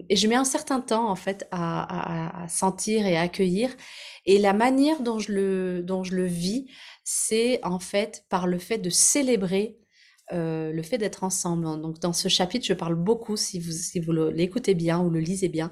et, 0.09 0.15
je 0.15 0.27
mets 0.27 0.35
un 0.35 0.43
certain 0.43 0.79
temps, 0.79 1.09
en 1.09 1.15
fait, 1.15 1.47
à, 1.51 2.45
sentir 2.49 3.05
et 3.05 3.17
à 3.17 3.21
accueillir. 3.21 3.71
Et 4.25 4.37
la 4.37 4.53
manière 4.53 5.01
dont 5.01 5.17
je 5.17 5.31
le, 5.31 5.81
dont 5.81 6.03
je 6.03 6.15
le 6.15 6.25
vis, 6.25 6.67
c'est 7.03 7.59
en 7.63 7.79
fait 7.79 8.25
par 8.29 8.47
le 8.47 8.59
fait 8.59 8.77
de 8.77 8.89
célébrer 8.89 9.79
euh, 10.33 10.71
le 10.71 10.83
fait 10.83 10.97
d'être 10.97 11.23
ensemble. 11.23 11.63
Donc, 11.81 11.99
dans 11.99 12.13
ce 12.13 12.27
chapitre, 12.27 12.65
je 12.65 12.73
parle 12.73 12.95
beaucoup, 12.95 13.37
si 13.37 13.59
vous, 13.59 13.71
si 13.71 13.99
vous 13.99 14.11
l'écoutez 14.11 14.73
bien 14.73 14.99
ou 14.99 15.09
le 15.09 15.19
lisez 15.19 15.49
bien, 15.49 15.71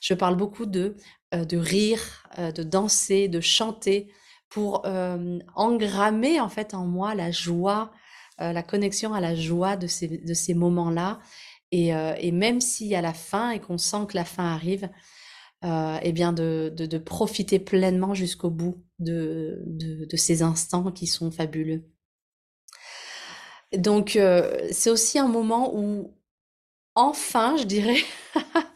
je 0.00 0.14
parle 0.14 0.36
beaucoup 0.36 0.66
de, 0.66 0.96
euh, 1.34 1.44
de 1.44 1.56
rire, 1.56 2.28
euh, 2.38 2.52
de 2.52 2.62
danser, 2.62 3.28
de 3.28 3.40
chanter 3.40 4.10
pour 4.48 4.86
euh, 4.86 5.38
engrammer 5.54 6.40
en 6.40 6.48
fait 6.48 6.74
en 6.74 6.86
moi 6.86 7.14
la 7.14 7.30
joie, 7.30 7.92
la 8.40 8.62
connexion 8.62 9.14
à 9.14 9.20
la 9.20 9.34
joie 9.34 9.76
de 9.76 9.88
ces, 9.88 10.06
de 10.06 10.32
ces 10.32 10.54
moments-là. 10.54 11.18
Et, 11.72 11.88
et, 11.88 12.30
même 12.30 12.60
si 12.60 12.94
à 12.94 13.02
la 13.02 13.12
fin 13.12 13.50
et 13.50 13.58
qu'on 13.58 13.78
sent 13.78 14.06
que 14.08 14.16
la 14.16 14.24
fin 14.24 14.44
arrive, 14.44 14.88
euh, 15.64 15.98
eh 16.02 16.12
bien 16.12 16.32
de, 16.32 16.72
de, 16.72 16.98
profiter 16.98 17.58
pleinement 17.58 18.14
jusqu'au 18.14 18.48
bout 18.48 18.84
de, 19.00 19.60
de, 19.66 20.16
ces 20.16 20.42
instants 20.42 20.92
qui 20.92 21.08
sont 21.08 21.32
fabuleux. 21.32 21.82
Donc 23.76 24.16
c'est 24.70 24.90
aussi 24.90 25.18
un 25.18 25.26
moment 25.26 25.74
où 25.74 26.14
enfin, 26.98 27.56
je 27.56 27.64
dirais, 27.64 27.98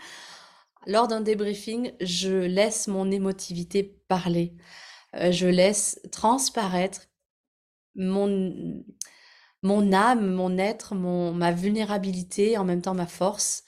lors 0.87 1.09
d'un 1.09 1.21
débriefing, 1.21 1.93
je 2.01 2.31
laisse 2.31 2.89
mon 2.89 3.11
émotivité 3.11 3.83
parler. 4.09 4.55
Euh, 5.17 5.33
je 5.33 5.47
laisse 5.47 6.01
transparaître 6.11 7.03
mon, 7.95 8.83
mon 9.63 9.93
âme, 9.93 10.33
mon 10.33 10.59
être, 10.59 10.95
mon, 10.95 11.33
ma 11.33 11.53
vulnérabilité, 11.53 12.57
en 12.59 12.65
même 12.65 12.83
temps 12.83 12.95
ma 12.95 13.07
force. 13.07 13.65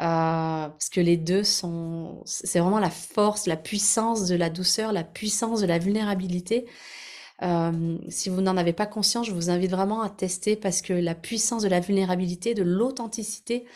Euh, 0.00 0.68
parce 0.68 0.88
que 0.88 1.00
les 1.00 1.18
deux 1.18 1.44
sont, 1.44 2.22
c'est 2.24 2.60
vraiment 2.60 2.78
la 2.78 2.90
force, 2.90 3.46
la 3.46 3.56
puissance 3.56 4.26
de 4.26 4.34
la 4.34 4.48
douceur, 4.50 4.92
la 4.92 5.04
puissance 5.04 5.60
de 5.60 5.66
la 5.66 5.78
vulnérabilité. 5.78 6.66
Euh, 7.42 7.98
si 8.08 8.28
vous 8.30 8.40
n'en 8.40 8.56
avez 8.56 8.72
pas 8.72 8.86
conscience, 8.86 9.26
je 9.26 9.32
vous 9.32 9.50
invite 9.50 9.70
vraiment 9.70 10.02
à 10.02 10.08
tester 10.10 10.56
parce 10.56 10.80
que 10.80 10.92
la 10.92 11.14
puissance 11.14 11.62
de 11.62 11.68
la 11.68 11.80
vulnérabilité, 11.80 12.54
de 12.54 12.62
l'authenticité, 12.62 13.66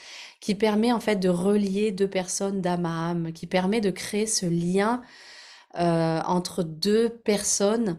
qui 0.46 0.54
permet 0.54 0.92
en 0.92 1.00
fait 1.00 1.16
de 1.16 1.28
relier 1.28 1.90
deux 1.90 2.08
personnes 2.08 2.60
d'âme 2.60 2.86
à 2.86 3.08
âme, 3.10 3.32
qui 3.32 3.48
permet 3.48 3.80
de 3.80 3.90
créer 3.90 4.28
ce 4.28 4.46
lien 4.46 5.02
euh, 5.76 6.20
entre 6.24 6.62
deux 6.62 7.08
personnes 7.08 7.98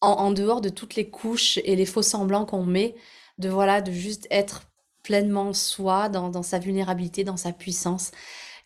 en, 0.00 0.32
dehors 0.32 0.60
de 0.60 0.68
toutes 0.68 0.96
les 0.96 1.08
couches 1.08 1.60
et 1.62 1.76
les 1.76 1.86
faux 1.86 2.02
semblants 2.02 2.44
qu'on 2.44 2.64
met, 2.64 2.96
de 3.38 3.48
voilà, 3.48 3.80
de 3.80 3.92
juste 3.92 4.26
être 4.32 4.62
pleinement 5.04 5.52
soi 5.52 6.08
dans, 6.08 6.42
sa 6.42 6.58
vulnérabilité, 6.58 7.22
dans 7.22 7.36
sa 7.36 7.52
puissance 7.52 8.10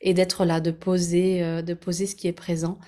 et 0.01 0.15
d'être 0.15 0.47
là, 0.47 0.61
de 0.61 0.71
poser, 0.71 1.43
euh, 1.43 1.61
de 1.61 1.75
poser 1.75 2.07
ce 2.07 2.17
qui 2.17 2.27
est 2.27 2.33
présent. 2.33 2.79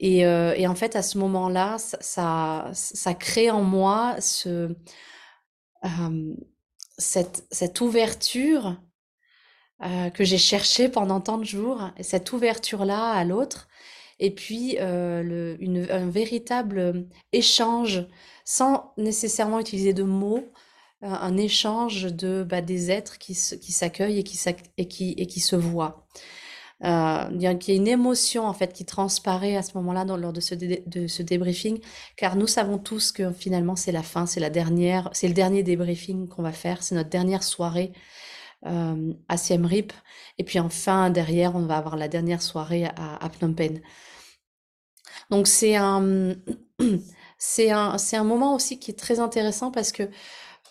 Et, 0.00 0.26
euh, 0.26 0.52
et, 0.54 0.66
en 0.66 0.74
fait, 0.74 0.96
à 0.96 1.02
ce 1.02 1.16
moment-là, 1.16 1.78
ça, 1.78 1.96
ça, 2.02 2.70
ça, 2.74 3.14
crée 3.14 3.50
en 3.50 3.62
moi 3.62 4.16
ce, 4.20 4.76
cette, 6.98 7.46
cette, 7.50 7.80
ouverture 7.80 8.76
euh, 9.84 10.10
que 10.10 10.24
j'ai 10.24 10.38
cherchée 10.38 10.88
pendant 10.88 11.20
tant 11.20 11.38
de 11.38 11.44
jours, 11.44 11.90
et 11.98 12.02
cette 12.02 12.32
ouverture-là 12.32 13.10
à 13.12 13.24
l'autre, 13.24 13.68
et 14.20 14.30
puis 14.30 14.76
euh, 14.80 15.56
une, 15.60 15.86
un 15.90 16.08
véritable 16.08 17.06
échange 17.32 18.06
sans 18.44 18.92
nécessairement 18.96 19.60
utiliser 19.60 19.92
de 19.92 20.02
mots, 20.04 20.52
un 21.02 21.36
échange 21.36 22.04
de 22.04 22.44
bah, 22.48 22.62
des 22.62 22.90
êtres 22.90 23.18
qui, 23.18 23.34
qui 23.34 23.72
s'accueillent 23.72 24.18
et 24.20 24.22
qui, 24.22 24.40
et, 24.78 24.88
qui, 24.88 25.10
et 25.18 25.26
qui 25.26 25.40
se 25.40 25.56
voient. 25.56 26.06
Euh, 26.82 27.28
il 27.32 27.40
y 27.40 27.46
a 27.46 27.52
une 27.68 27.88
émotion 27.88 28.46
en 28.46 28.52
fait 28.52 28.72
qui 28.72 28.84
transparaît 28.84 29.56
à 29.56 29.62
ce 29.62 29.76
moment-là 29.78 30.04
lors 30.04 30.32
de 30.32 30.40
ce, 30.40 30.54
de 30.54 31.06
ce 31.06 31.22
débriefing, 31.22 31.78
car 32.16 32.36
nous 32.36 32.46
savons 32.46 32.78
tous 32.78 33.12
que 33.12 33.32
finalement 33.32 33.76
c'est 33.76 33.92
la 33.92 34.02
fin, 34.02 34.26
c'est 34.26 34.40
la 34.40 34.50
dernière, 34.50 35.08
c'est 35.12 35.28
le 35.28 35.34
dernier 35.34 35.62
débriefing 35.62 36.28
qu'on 36.28 36.42
va 36.42 36.52
faire, 36.52 36.82
c'est 36.82 36.94
notre 36.94 37.10
dernière 37.10 37.42
soirée 37.42 37.92
euh, 38.66 39.12
à 39.28 39.36
Siem 39.36 39.66
Reap, 39.66 39.92
et 40.38 40.44
puis 40.44 40.58
enfin 40.58 41.10
derrière 41.10 41.54
on 41.54 41.66
va 41.66 41.76
avoir 41.76 41.96
la 41.96 42.08
dernière 42.08 42.42
soirée 42.42 42.86
à, 42.86 43.24
à 43.24 43.28
Phnom 43.28 43.54
Penh. 43.54 43.80
Donc 45.30 45.46
c'est 45.46 45.76
un, 45.76 46.34
c'est 47.38 47.70
un, 47.70 47.96
un 48.12 48.24
moment 48.24 48.54
aussi 48.54 48.78
qui 48.78 48.90
est 48.90 48.98
très 48.98 49.20
intéressant 49.20 49.70
parce 49.70 49.92
que 49.92 50.04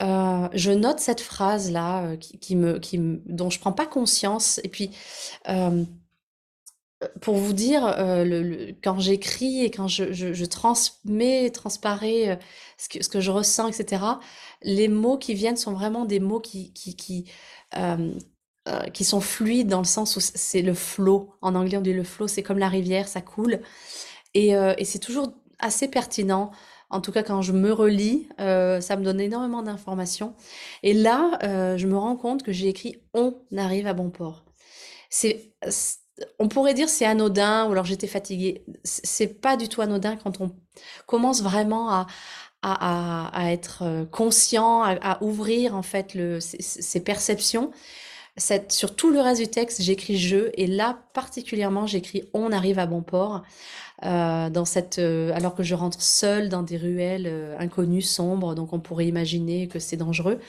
euh, 0.02 0.50
je 0.54 0.72
note 0.72 1.00
cette 1.00 1.22
phrase 1.22 1.72
là 1.72 2.04
euh, 2.04 2.18
qui, 2.18 2.56
me, 2.56 2.80
qui 2.80 2.98
dont 3.00 3.52
je 3.52 3.60
prends 3.60 3.74
pas 3.74 3.86
conscience 3.86 4.60
et 4.64 4.70
puis 4.70 4.90
pour 7.20 7.36
vous 7.36 7.52
dire 7.52 7.84
quand 8.82 8.98
j'écris 9.00 9.66
et 9.66 9.70
quand 9.70 9.90
je, 9.90 10.46
transmets 10.46 11.50
transparais 11.50 12.40
ce 12.78 12.88
que, 12.88 13.04
ce 13.04 13.10
que 13.10 13.20
je 13.20 13.30
ressens 13.30 13.68
etc 13.68 14.02
les 14.62 14.88
mots 14.88 15.18
qui 15.18 15.34
viennent 15.34 15.58
sont 15.58 15.74
vraiment 15.74 16.06
des 16.06 16.22
mots 16.22 16.40
qui 16.40 16.72
qui 18.94 19.03
sont 19.03 19.20
fluides 19.20 19.68
dans 19.68 19.80
le 19.80 19.86
sens 19.86 20.15
où 20.15 20.20
c'est 20.22 20.62
le 20.62 20.74
flow 20.74 21.34
en 21.42 21.53
anglais 21.56 21.77
on 21.77 21.82
dit 21.82 21.92
le 21.92 22.03
flow 22.03 22.27
c'est 22.27 22.44
comme 22.44 22.60
la 22.60 22.70
rivière 22.70 23.10
ça 23.10 23.20
coule 23.22 23.60
et, 24.34 24.51
et 24.51 24.86
c'est 24.86 25.00
toujours 25.00 25.34
assez 25.60 25.89
pertinent 25.89 26.51
en 26.94 27.01
tout 27.01 27.12
cas, 27.12 27.24
quand 27.24 27.42
je 27.42 27.53
me 27.53 27.74
relis, 27.74 28.30
euh, 28.39 28.80
ça 28.80 28.96
me 28.98 29.03
donne 29.03 29.20
énormément 29.20 29.63
d'informations. 29.63 30.36
Et 30.84 30.94
là, 30.94 31.39
euh, 31.42 31.75
je 31.75 31.88
me 31.88 31.98
rends 31.98 32.15
compte 32.15 32.44
que 32.44 32.51
j'ai 32.51 32.68
écrit 32.68 33.01
On 33.15 33.36
arrive 33.58 33.88
à 33.88 33.94
bon 33.94 34.12
port. 34.12 34.46
C'est 35.10 35.53
on 36.38 36.48
pourrait 36.48 36.75
dire 36.75 36.89
c'est 36.89 37.06
anodin 37.06 37.65
ou 37.65 37.72
alors 37.72 37.86
j'étais 37.86 38.06
fatiguée. 38.06 38.63
C'est 38.84 39.42
pas 39.42 39.58
du 39.58 39.68
tout 39.70 39.82
anodin 39.82 40.15
quand 40.18 40.39
on 40.39 40.51
commence 41.08 41.42
vraiment 41.42 41.89
à, 41.92 42.06
à, 42.63 43.51
être 43.51 43.84
euh, 43.84 44.05
conscient, 44.05 44.82
à, 44.84 45.22
ouvrir 45.22 45.75
en 45.75 45.84
fait 45.84 46.13
le, 46.13 46.39
ses, 46.39 47.03
perceptions. 47.03 47.72
Cette, 48.36 48.72
sur 48.72 48.96
tout 48.96 49.12
le 49.12 49.20
reste 49.20 49.41
du 49.41 49.48
texte, 49.48 49.82
j'écris 49.82 50.17
je 50.17 50.50
et 50.55 50.65
là 50.65 51.03
particulièrement 51.13 51.86
j'écris 51.86 52.24
on 52.34 52.51
arrive 52.51 52.79
à 52.79 52.88
bon 52.88 53.03
port. 53.03 53.43
Euh, 54.03 54.50
dans 54.50 54.65
cette, 54.65 55.00
euh, 55.00 55.32
alors 55.34 55.55
que 55.55 55.63
je 55.63 55.75
rentre 55.75 56.01
seule 56.01 56.50
dans 56.50 56.63
des 56.63 56.75
ruelles 56.75 57.55
inconnues, 57.58 58.01
sombres, 58.01 58.53
donc 58.53 58.74
on 58.74 58.79
pourrait 58.79 59.05
imaginer 59.05 59.67
que 59.67 59.79
c'est 59.79 59.96
dangereux. 59.96 60.39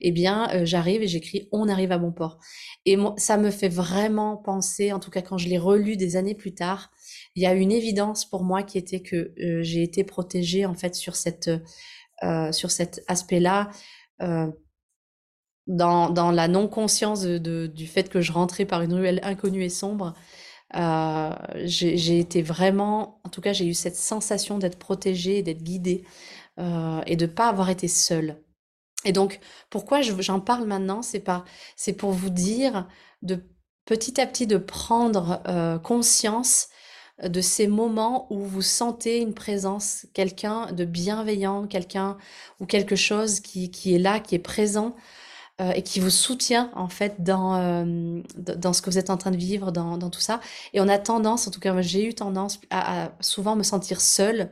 Eh 0.00 0.10
bien, 0.10 0.48
j'arrive 0.64 1.02
et 1.02 1.08
j'écris 1.08 1.48
on 1.52 1.68
arrive 1.68 1.92
à 1.92 1.98
bon 1.98 2.12
port. 2.12 2.38
Et 2.86 2.96
ça 3.16 3.36
me 3.36 3.50
fait 3.50 3.68
vraiment 3.68 4.36
penser, 4.36 4.92
en 4.92 4.98
tout 5.00 5.10
cas 5.10 5.22
quand 5.22 5.38
je 5.38 5.48
l'ai 5.48 5.58
relu 5.58 5.96
des 5.96 6.16
années 6.16 6.34
plus 6.34 6.54
tard, 6.54 6.90
il 7.38 7.42
y 7.42 7.46
a 7.46 7.54
une 7.54 7.70
évidence 7.70 8.24
pour 8.24 8.42
moi 8.42 8.64
qui 8.64 8.78
était 8.78 8.98
que 8.98 9.32
euh, 9.40 9.62
j'ai 9.62 9.84
été 9.84 10.02
protégée 10.02 10.66
en 10.66 10.74
fait 10.74 10.96
sur 10.96 11.14
cette 11.14 11.48
euh, 12.24 12.50
sur 12.50 12.72
cet 12.72 13.04
aspect-là. 13.06 13.70
Euh, 14.20 14.50
dans, 15.68 16.10
dans, 16.10 16.32
la 16.32 16.48
non-conscience 16.48 17.22
de, 17.22 17.68
du 17.68 17.86
fait 17.86 18.08
que 18.08 18.20
je 18.20 18.32
rentrais 18.32 18.64
par 18.64 18.82
une 18.82 18.94
ruelle 18.94 19.20
inconnue 19.22 19.62
et 19.62 19.68
sombre, 19.68 20.14
j'ai 21.64 22.18
été 22.18 22.42
vraiment, 22.42 23.20
en 23.22 23.28
tout 23.28 23.42
cas, 23.42 23.52
j'ai 23.52 23.66
eu 23.66 23.74
cette 23.74 23.94
sensation 23.94 24.58
d'être 24.58 24.78
protégée, 24.78 25.42
d'être 25.42 25.62
guidée 25.62 26.06
et 26.58 27.16
de 27.16 27.26
pas 27.26 27.48
avoir 27.48 27.68
été 27.68 27.86
seule. 27.86 28.42
Et 29.04 29.12
donc, 29.12 29.40
pourquoi 29.68 30.00
j'en 30.00 30.40
parle 30.40 30.64
maintenant, 30.66 31.02
c'est 31.02 31.20
pas, 31.20 31.44
c'est 31.76 31.92
pour 31.92 32.12
vous 32.12 32.30
dire 32.30 32.88
de 33.20 33.44
petit 33.84 34.18
à 34.22 34.26
petit 34.26 34.46
de 34.46 34.56
prendre 34.56 35.42
conscience 35.84 36.70
de 37.22 37.40
ces 37.40 37.66
moments 37.66 38.26
où 38.30 38.40
vous 38.40 38.62
sentez 38.62 39.18
une 39.18 39.34
présence, 39.34 40.06
quelqu'un 40.14 40.72
de 40.72 40.84
bienveillant, 40.84 41.66
quelqu'un 41.66 42.16
ou 42.60 42.66
quelque 42.66 42.96
chose 42.96 43.40
qui, 43.40 43.70
qui, 43.70 43.94
est 43.94 43.98
là, 43.98 44.20
qui 44.20 44.34
est 44.34 44.40
présent 44.40 44.94
euh, 45.60 45.72
et 45.72 45.82
qui 45.82 45.98
vous 45.98 46.10
soutient 46.10 46.70
en 46.76 46.88
fait 46.88 47.24
dans, 47.24 47.56
euh, 47.56 48.22
dans 48.36 48.72
ce 48.72 48.80
que 48.80 48.90
vous 48.90 48.98
êtes 48.98 49.10
en 49.10 49.16
train 49.16 49.32
de 49.32 49.36
vivre, 49.36 49.72
dans, 49.72 49.98
dans, 49.98 50.10
tout 50.10 50.20
ça. 50.20 50.40
Et 50.72 50.80
on 50.80 50.88
a 50.88 50.98
tendance, 50.98 51.48
en 51.48 51.50
tout 51.50 51.58
cas 51.58 51.80
j'ai 51.82 52.06
eu 52.06 52.14
tendance 52.14 52.60
à, 52.70 53.10
souvent 53.20 53.56
me 53.56 53.64
sentir 53.64 54.00
seule. 54.00 54.50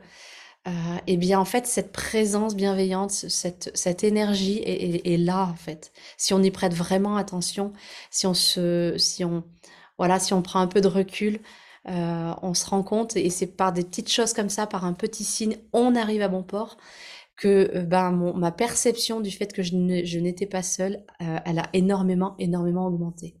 Euh, 0.67 0.71
et 1.07 1.15
bien 1.15 1.39
en 1.39 1.45
fait 1.45 1.65
cette 1.65 1.93
présence 1.93 2.53
bienveillante, 2.53 3.11
cette, 3.11 3.71
cette 3.73 4.03
énergie 4.03 4.57
est, 4.57 5.07
est, 5.07 5.17
là 5.17 5.45
en 5.45 5.55
fait. 5.55 5.93
Si 6.17 6.33
on 6.33 6.43
y 6.43 6.51
prête 6.51 6.73
vraiment 6.73 7.15
attention, 7.15 7.71
si 8.11 8.27
on 8.27 8.33
se, 8.33 8.95
si 8.97 9.23
on, 9.23 9.45
voilà, 9.97 10.19
si 10.19 10.33
on 10.33 10.41
prend 10.41 10.59
un 10.59 10.67
peu 10.67 10.81
de 10.81 10.89
recul, 10.89 11.39
euh, 11.89 12.33
on 12.41 12.53
se 12.53 12.69
rend 12.69 12.83
compte, 12.83 13.15
et 13.15 13.29
c'est 13.29 13.47
par 13.47 13.71
des 13.71 13.83
petites 13.83 14.11
choses 14.11 14.33
comme 14.33 14.49
ça, 14.49 14.67
par 14.67 14.85
un 14.85 14.93
petit 14.93 15.23
signe, 15.23 15.57
on 15.71 15.95
arrive 15.95 16.21
à 16.21 16.27
bon 16.27 16.43
port, 16.43 16.77
que 17.37 17.71
euh, 17.75 17.83
ben, 17.83 18.11
ma 18.11 18.51
perception 18.51 19.21
du 19.21 19.31
fait 19.31 19.53
que 19.53 19.63
je 19.63 19.75
n'étais 20.19 20.45
pas 20.45 20.63
seule, 20.63 21.03
euh, 21.21 21.37
elle 21.45 21.59
a 21.59 21.69
énormément, 21.73 22.35
énormément 22.39 22.87
augmenté. 22.87 23.35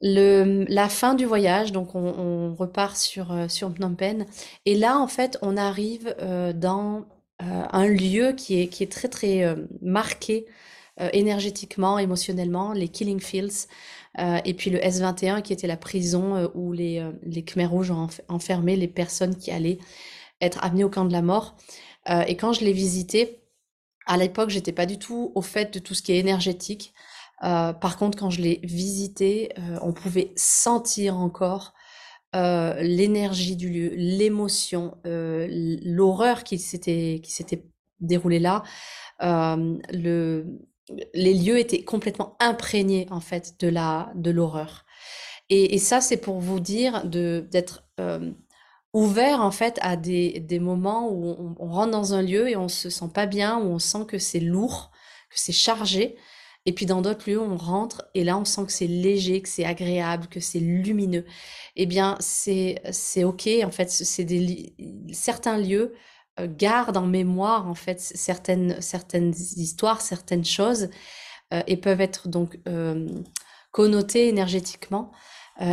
la 0.00 0.88
fin 0.88 1.14
du 1.14 1.26
voyage, 1.26 1.72
donc 1.72 1.94
on, 1.94 2.54
repart 2.54 2.96
sur, 2.96 3.34
sur 3.50 3.70
Phnom 3.74 3.94
Penh, 3.94 4.24
et 4.64 4.74
là 4.74 4.98
en 4.98 5.08
fait 5.08 5.38
on 5.42 5.56
arrive 5.58 6.14
dans 6.54 7.04
un 7.38 7.86
lieu 7.86 8.32
qui 8.32 8.60
est, 8.60 8.68
qui 8.68 8.82
est 8.82 8.92
très 8.92 9.08
très 9.08 9.56
marqué 9.82 10.46
énergétiquement, 11.12 11.98
émotionnellement, 11.98 12.72
les 12.72 12.88
Killing 12.88 13.20
Fields. 13.20 13.66
Euh, 14.18 14.38
et 14.44 14.54
puis 14.54 14.70
le 14.70 14.78
S21 14.78 15.42
qui 15.42 15.52
était 15.52 15.66
la 15.66 15.76
prison 15.76 16.34
euh, 16.34 16.48
où 16.54 16.72
les, 16.72 16.98
euh, 16.98 17.12
les 17.22 17.44
Khmers 17.44 17.70
rouges 17.70 17.90
ont 17.90 18.08
enfermé 18.28 18.74
les 18.76 18.88
personnes 18.88 19.36
qui 19.36 19.50
allaient 19.52 19.78
être 20.40 20.62
amenées 20.64 20.84
au 20.84 20.90
camp 20.90 21.04
de 21.04 21.12
la 21.12 21.22
mort. 21.22 21.56
et 22.08 22.34
quand 22.36 22.54
je 22.54 22.64
l'ai 22.64 22.72
visité, 22.72 23.42
à 24.06 24.16
l'époque, 24.16 24.48
j'étais 24.48 24.72
pas 24.72 24.86
du 24.86 24.98
tout 24.98 25.32
au 25.34 25.42
fait 25.42 25.72
de 25.74 25.78
tout 25.78 25.94
ce 25.94 26.00
qui 26.00 26.12
est 26.12 26.18
énergétique. 26.18 26.94
par 27.40 27.98
contre, 27.98 28.16
quand 28.16 28.30
je 28.30 28.40
l'ai 28.40 28.58
visité, 28.62 29.50
on 29.82 29.92
pouvait 29.92 30.32
sentir 30.36 31.18
encore 31.18 31.74
l'énergie 32.32 33.54
du 33.54 33.68
lieu, 33.68 33.92
l'émotion, 33.94 34.96
l'horreur 35.04 36.42
qui 36.42 36.58
s'était 36.58 37.20
déroulée 38.00 38.40
là, 38.40 38.62
les 41.14 41.34
lieux 41.34 41.58
étaient 41.58 41.82
complètement 41.82 42.36
imprégnés 42.40 43.06
en 43.10 43.20
fait 43.20 43.54
de 43.60 43.68
la 43.68 44.12
de 44.14 44.30
l'horreur. 44.30 44.84
Et, 45.52 45.78
ça, 45.78 46.00
c'est 46.00 46.16
pour 46.16 46.38
vous 46.38 46.60
dire 46.60 47.04
d'être 47.04 47.82
euh, 47.98 48.30
ouvert 48.92 49.40
en 49.40 49.50
fait 49.50 49.80
à 49.82 49.96
des, 49.96 50.38
des 50.38 50.60
moments 50.60 51.10
où 51.10 51.56
on, 51.58 51.66
rentre 51.68 51.90
dans 51.90 52.14
un 52.14 52.22
lieu 52.22 52.48
et 52.48 52.56
on 52.56 52.68
se 52.68 52.88
sent 52.88 53.10
pas 53.12 53.26
bien, 53.26 53.58
où 53.58 53.64
on 53.64 53.80
sent 53.80 54.06
que 54.06 54.18
c'est 54.18 54.38
lourd, 54.38 54.92
que 55.28 55.40
c'est 55.40 55.52
chargé. 55.52 56.16
Et 56.66 56.72
puis 56.72 56.86
dans 56.86 57.02
d'autres 57.02 57.28
lieux, 57.28 57.40
on 57.40 57.56
rentre 57.56 58.04
et 58.14 58.22
là, 58.22 58.38
on 58.38 58.44
sent 58.44 58.66
que 58.66 58.72
c'est 58.72 58.86
léger, 58.86 59.42
que 59.42 59.48
c'est 59.48 59.64
agréable, 59.64 60.28
que 60.28 60.38
c'est 60.38 60.60
lumineux. 60.60 61.24
Eh 61.74 61.86
bien, 61.86 62.16
c'est 62.20 62.78
ok. 63.24 63.48
En 63.64 63.70
fait, 63.72 63.90
c'est 63.90 64.26
certains 65.12 65.58
lieux 65.58 65.94
euh, 66.40 66.46
garde 66.48 66.96
en 66.96 67.06
mémoire 67.06 67.68
en 67.68 67.74
fait 67.74 68.00
certaines, 68.00 68.80
certaines 68.80 69.34
histoires, 69.56 70.00
certaines 70.00 70.44
choses 70.44 70.88
euh, 71.52 71.62
et 71.66 71.76
peuvent 71.76 72.00
être 72.00 72.28
donc 72.28 72.58
euh, 72.68 73.08
connotées 73.72 74.28
énergétiquement. 74.28 75.12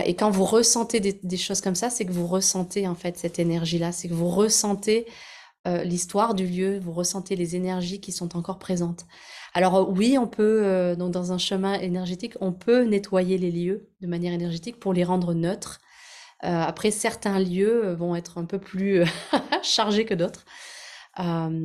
et 0.05 0.15
quand 0.15 0.29
vous 0.29 0.43
ressentez 0.43 0.99
des, 0.99 1.37
choses 1.37 1.61
comme 1.61 1.75
ça, 1.75 1.89
c'est 1.89 2.05
que 2.05 2.11
vous 2.11 2.27
ressentez 2.27 2.87
en 2.87 2.95
fait 2.95 3.17
cette 3.17 3.39
énergie-là, 3.39 3.91
c'est 3.91 4.09
que 4.09 4.13
vous 4.13 4.29
ressentez 4.29 5.07
l'histoire 5.65 6.33
du 6.33 6.45
lieu, 6.45 6.79
vous 6.79 6.93
ressentez 6.93 7.35
les 7.35 7.55
énergies 7.55 7.99
qui 7.99 8.11
sont 8.11 8.37
encore 8.37 8.59
présentes. 8.59 9.05
Alors 9.53 9.89
oui, 9.89 10.17
on 10.17 10.27
peut, 10.27 10.95
donc 10.97 11.11
dans 11.11 11.31
un 11.31 11.37
chemin 11.37 11.73
énergétique, 11.79 12.35
on 12.41 12.51
peut 12.51 12.83
nettoyer 12.83 13.37
les 13.37 13.51
lieux 13.51 13.89
de 14.01 14.07
manière 14.07 14.33
énergétique 14.33 14.79
pour 14.79 14.93
les 14.93 15.05
rendre 15.05 15.33
neutres 15.33 15.79
après, 16.41 16.91
certains 16.91 17.39
lieux 17.39 17.85
euh, 17.85 17.95
vont 17.95 18.15
être 18.15 18.37
un 18.37 18.45
peu 18.45 18.59
plus 18.59 19.01
euh, 19.01 19.05
chargés 19.63 20.05
que 20.05 20.13
d'autres. 20.13 20.45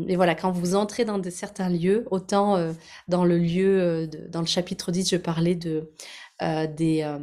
et 0.08 0.16
voilà, 0.16 0.34
quand 0.34 0.50
vous 0.50 0.74
entrez 0.74 1.04
dans 1.04 1.22
certains 1.30 1.68
lieux, 1.68 2.06
autant 2.10 2.72
dans 3.08 3.24
le 3.24 3.36
lieu, 3.36 4.08
dans 4.30 4.40
le 4.40 4.46
chapitre 4.46 4.90
10, 4.90 5.10
je 5.10 5.16
parlais 5.18 5.54
de, 5.54 5.92
des, 6.40 7.18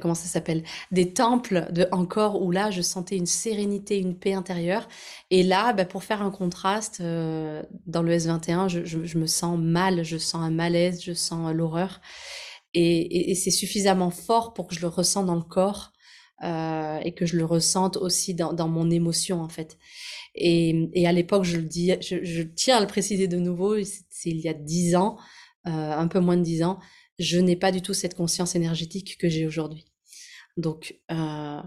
comment 0.00 0.16
ça 0.16 0.26
s'appelle? 0.26 0.64
Des 0.90 1.12
temples 1.14 1.68
de 1.70 1.86
encore 1.92 2.42
où 2.42 2.50
là 2.50 2.72
je 2.72 2.82
sentais 2.82 3.16
une 3.16 3.26
sérénité, 3.26 3.98
une 4.00 4.18
paix 4.18 4.32
intérieure. 4.32 4.88
Et 5.30 5.44
là, 5.44 5.72
bah, 5.72 5.84
pour 5.84 6.02
faire 6.02 6.22
un 6.22 6.32
contraste, 6.32 7.00
dans 7.00 8.02
le 8.02 8.16
S21, 8.16 8.68
je, 8.68 9.18
me 9.18 9.26
sens 9.26 9.56
mal, 9.56 10.02
je 10.02 10.18
sens 10.18 10.42
un 10.42 10.50
malaise, 10.50 11.04
je 11.04 11.12
sens 11.12 11.54
l'horreur. 11.54 12.00
Et, 12.74 13.30
et 13.30 13.34
c'est 13.36 13.52
suffisamment 13.52 14.10
fort 14.10 14.54
pour 14.54 14.66
que 14.66 14.74
je 14.74 14.80
le 14.80 14.88
ressens 14.88 15.22
dans 15.22 15.36
le 15.36 15.42
corps 15.42 15.92
euh, 16.44 16.98
et 17.02 17.14
que 17.14 17.26
je 17.26 17.36
le 17.36 17.44
ressente 17.44 17.96
aussi 17.96 18.34
dans, 18.34 18.52
dans 18.52 18.68
mon 18.68 18.90
émotion 18.90 19.40
en 19.40 19.48
fait. 19.48 19.76
Et, 20.34 20.88
et 20.92 21.06
à 21.06 21.12
l'époque, 21.12 21.44
je 21.44 21.56
le 21.56 21.64
dis, 21.64 21.92
je, 22.00 22.42
tiens 22.42 22.76
à 22.76 22.80
le 22.80 22.86
préciser 22.86 23.26
de 23.26 23.38
nouveau, 23.38 23.82
c'est 23.82 24.30
il 24.30 24.38
y 24.38 24.48
a 24.48 24.54
dix 24.54 24.94
ans, 24.94 25.18
euh, 25.66 25.70
un 25.70 26.06
peu 26.06 26.20
moins 26.20 26.36
de 26.36 26.42
dix 26.42 26.62
ans, 26.62 26.78
je 27.18 27.38
n'ai 27.38 27.56
pas 27.56 27.72
du 27.72 27.82
tout 27.82 27.92
cette 27.92 28.14
conscience 28.14 28.54
énergétique 28.54 29.18
que 29.18 29.28
j'ai 29.28 29.46
aujourd'hui. 29.46 29.86
Donc 30.56 31.00
euh, 31.10 31.60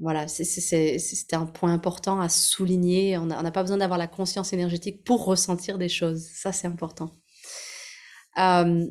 voilà, 0.00 0.26
c'est 0.26 1.34
un 1.34 1.46
point 1.46 1.72
important 1.72 2.20
à 2.20 2.28
souligner. 2.28 3.16
On 3.18 3.26
n'a 3.26 3.50
pas 3.52 3.62
besoin 3.62 3.78
d'avoir 3.78 3.98
la 3.98 4.08
conscience 4.08 4.52
énergétique 4.52 5.04
pour 5.04 5.24
ressentir 5.24 5.78
des 5.78 5.88
choses. 5.88 6.26
Ça, 6.34 6.50
c'est 6.50 6.66
important. 6.66 7.16
Euh, 8.38 8.86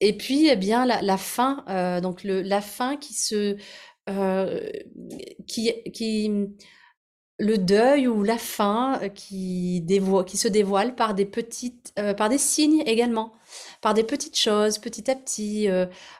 et 0.00 0.16
puis, 0.16 0.48
eh 0.48 0.56
bien, 0.56 0.84
la, 0.84 1.16
fin, 1.16 1.64
donc 2.02 2.22
le, 2.22 2.42
la 2.42 2.60
fin 2.60 2.96
qui 2.96 3.14
se 3.14 3.56
euh, 4.08 4.70
qui, 5.46 5.72
qui, 5.92 6.30
le 7.38 7.58
deuil 7.58 8.08
ou 8.08 8.22
la 8.22 8.38
fin 8.38 8.98
euh, 9.02 9.08
qui, 9.08 9.84
qui 10.26 10.36
se 10.36 10.48
dévoile 10.48 10.94
par 10.94 11.14
des 11.14 11.26
petites, 11.26 11.92
euh, 11.98 12.14
par 12.14 12.28
des 12.28 12.38
signes 12.38 12.82
également, 12.86 13.32
par 13.82 13.94
des 13.94 14.04
petites 14.04 14.38
choses, 14.38 14.78
petit 14.78 15.10
à 15.10 15.14
petit. 15.14 15.68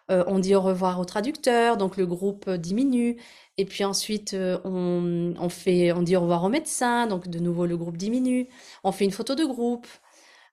on 0.09 0.39
dit 0.39 0.55
au 0.55 0.61
revoir 0.61 1.01
au 1.01 1.05
traducteur, 1.05 1.77
donc 1.77 1.97
le 1.97 2.07
groupe 2.07 2.51
diminue. 2.51 3.17
Et 3.57 3.65
puis 3.65 3.85
ensuite, 3.85 4.37
on, 4.65 5.35
on, 5.39 5.49
fait, 5.49 5.93
on 5.93 6.03
dit 6.03 6.15
au 6.17 6.21
revoir 6.21 6.45
au 6.45 6.49
médecin, 6.49 7.07
donc 7.07 7.29
de 7.29 7.39
nouveau 7.39 7.67
le 7.67 7.77
groupe 7.77 7.97
diminue. 7.97 8.49
On 8.85 8.93
fait 8.93 9.05
une 9.05 9.11
photo 9.13 9.35
de 9.35 9.45
groupe. 9.45 9.87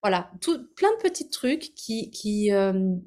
Voilà, 0.02 0.30
tout, 0.42 0.60
plein 0.76 0.92
de 0.98 1.02
petits 1.02 1.30
trucs 1.30 1.74
qui, 1.76 2.12
qui 2.12 2.52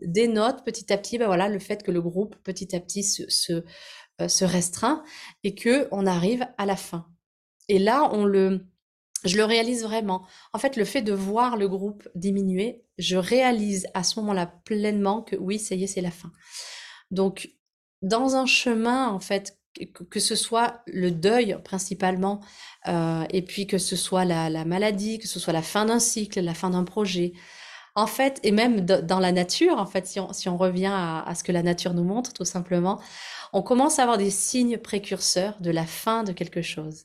dénotent 0.03 0.65
petit 0.65 0.93
à 0.93 0.99
petit 0.99 1.19
ben 1.19 1.27
voilà, 1.27 1.49
le 1.49 1.59
fait 1.59 1.83
que 1.83 1.91
le 1.91 2.01
groupe 2.01 2.37
petit 2.45 2.75
à 2.77 2.81
petit 2.81 3.03
se, 3.03 3.63
euh, 4.21 4.29
se 4.29 4.45
restreint 4.45 5.03
et 5.45 5.55
que 5.55 5.89
on 5.93 6.07
arrive 6.07 6.47
à 6.59 6.67
la 6.67 6.77
fin. 6.77 7.07
Et 7.69 7.79
là, 7.79 8.09
on 8.13 8.25
le, 8.25 8.67
je 9.25 9.37
le 9.37 9.45
réalise 9.45 9.83
vraiment. 9.83 10.27
En 10.53 10.59
fait, 10.59 10.77
le 10.77 10.85
fait 10.85 11.03
de 11.03 11.13
voir 11.13 11.57
le 11.57 11.69
groupe 11.69 12.09
diminuer, 12.15 12.85
je 12.99 13.17
réalise 13.17 13.87
à 13.95 14.03
ce 14.03 14.19
moment-là 14.21 14.47
pleinement 14.65 15.23
que 15.23 15.37
oui, 15.37 15.59
ça 15.59 15.75
y 15.75 15.85
est, 15.85 15.89
c'est 15.89 16.01
la 16.01 16.11
fin. 16.11 16.33
Donc, 17.11 17.51
dans 18.03 18.37
un 18.37 18.47
chemin, 18.47 19.09
en 19.09 19.21
fait, 19.21 19.59
que, 20.11 20.21
ce 20.21 20.35
soit 20.35 20.83
le 20.87 21.11
deuil 21.11 21.57
principalement, 21.65 22.41
euh, 22.87 23.25
et 23.31 23.43
puis 23.43 23.67
que 23.67 23.79
ce 23.79 23.97
soit 23.97 24.25
la, 24.25 24.65
maladie, 24.65 25.19
que 25.19 25.29
ce 25.29 25.39
soit 25.39 25.53
la 25.53 25.63
fin 25.63 25.85
d'un 25.87 25.99
cycle, 25.99 26.41
la 26.41 26.55
fin 26.55 26.71
d'un 26.71 26.85
projet, 26.85 27.33
en 27.95 28.07
fait, 28.07 28.41
et 28.43 28.53
même 28.53 28.85
dans 28.85 29.19
la 29.19 29.33
nature, 29.33 29.79
en 29.79 29.87
fait, 29.87 30.07
si 30.07 30.21
on, 30.21 30.33
si 30.33 30.49
on 30.49 30.57
revient 30.57 30.93
à, 30.93 31.33
ce 31.35 31.43
que 31.43 31.53
la 31.53 31.63
nature 31.63 31.95
nous 31.95 32.05
montre, 32.05 32.33
tout 32.33 32.45
simplement, 32.45 33.01
on 33.53 33.63
commence 33.63 33.99
à 33.99 34.03
avoir 34.03 34.19
des 34.19 34.31
signes 34.31 34.79
précurseurs 34.79 35.57
de 35.61 35.71
la 35.71 35.87
fin 35.87 36.23
de 36.23 36.33
quelque 36.33 36.63
chose. 36.63 37.05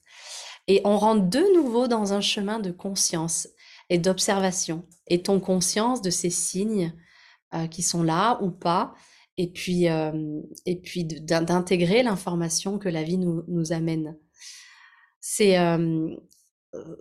Et 0.67 0.81
on 0.85 0.97
rentre 0.97 1.29
de 1.29 1.43
nouveau 1.55 1.87
dans 1.87 2.13
un 2.13 2.21
chemin 2.21 2.59
de 2.59 2.71
conscience 2.71 3.47
et 3.89 3.97
d'observation. 3.97 4.85
Et 5.07 5.23
ton 5.23 5.39
conscience 5.39 6.01
de 6.01 6.09
ces 6.09 6.29
signes 6.29 6.93
euh, 7.53 7.67
qui 7.67 7.81
sont 7.81 8.03
là 8.03 8.39
ou 8.41 8.51
pas, 8.51 8.93
et 9.37 9.47
puis, 9.47 9.89
euh, 9.89 10.41
et 10.65 10.75
puis 10.75 11.05
d'intégrer 11.05 12.03
l'information 12.03 12.77
que 12.77 12.89
la 12.89 13.03
vie 13.03 13.17
nous, 13.17 13.43
nous 13.47 13.73
amène. 13.73 14.15
C'est 15.19 15.57
euh, 15.57 16.15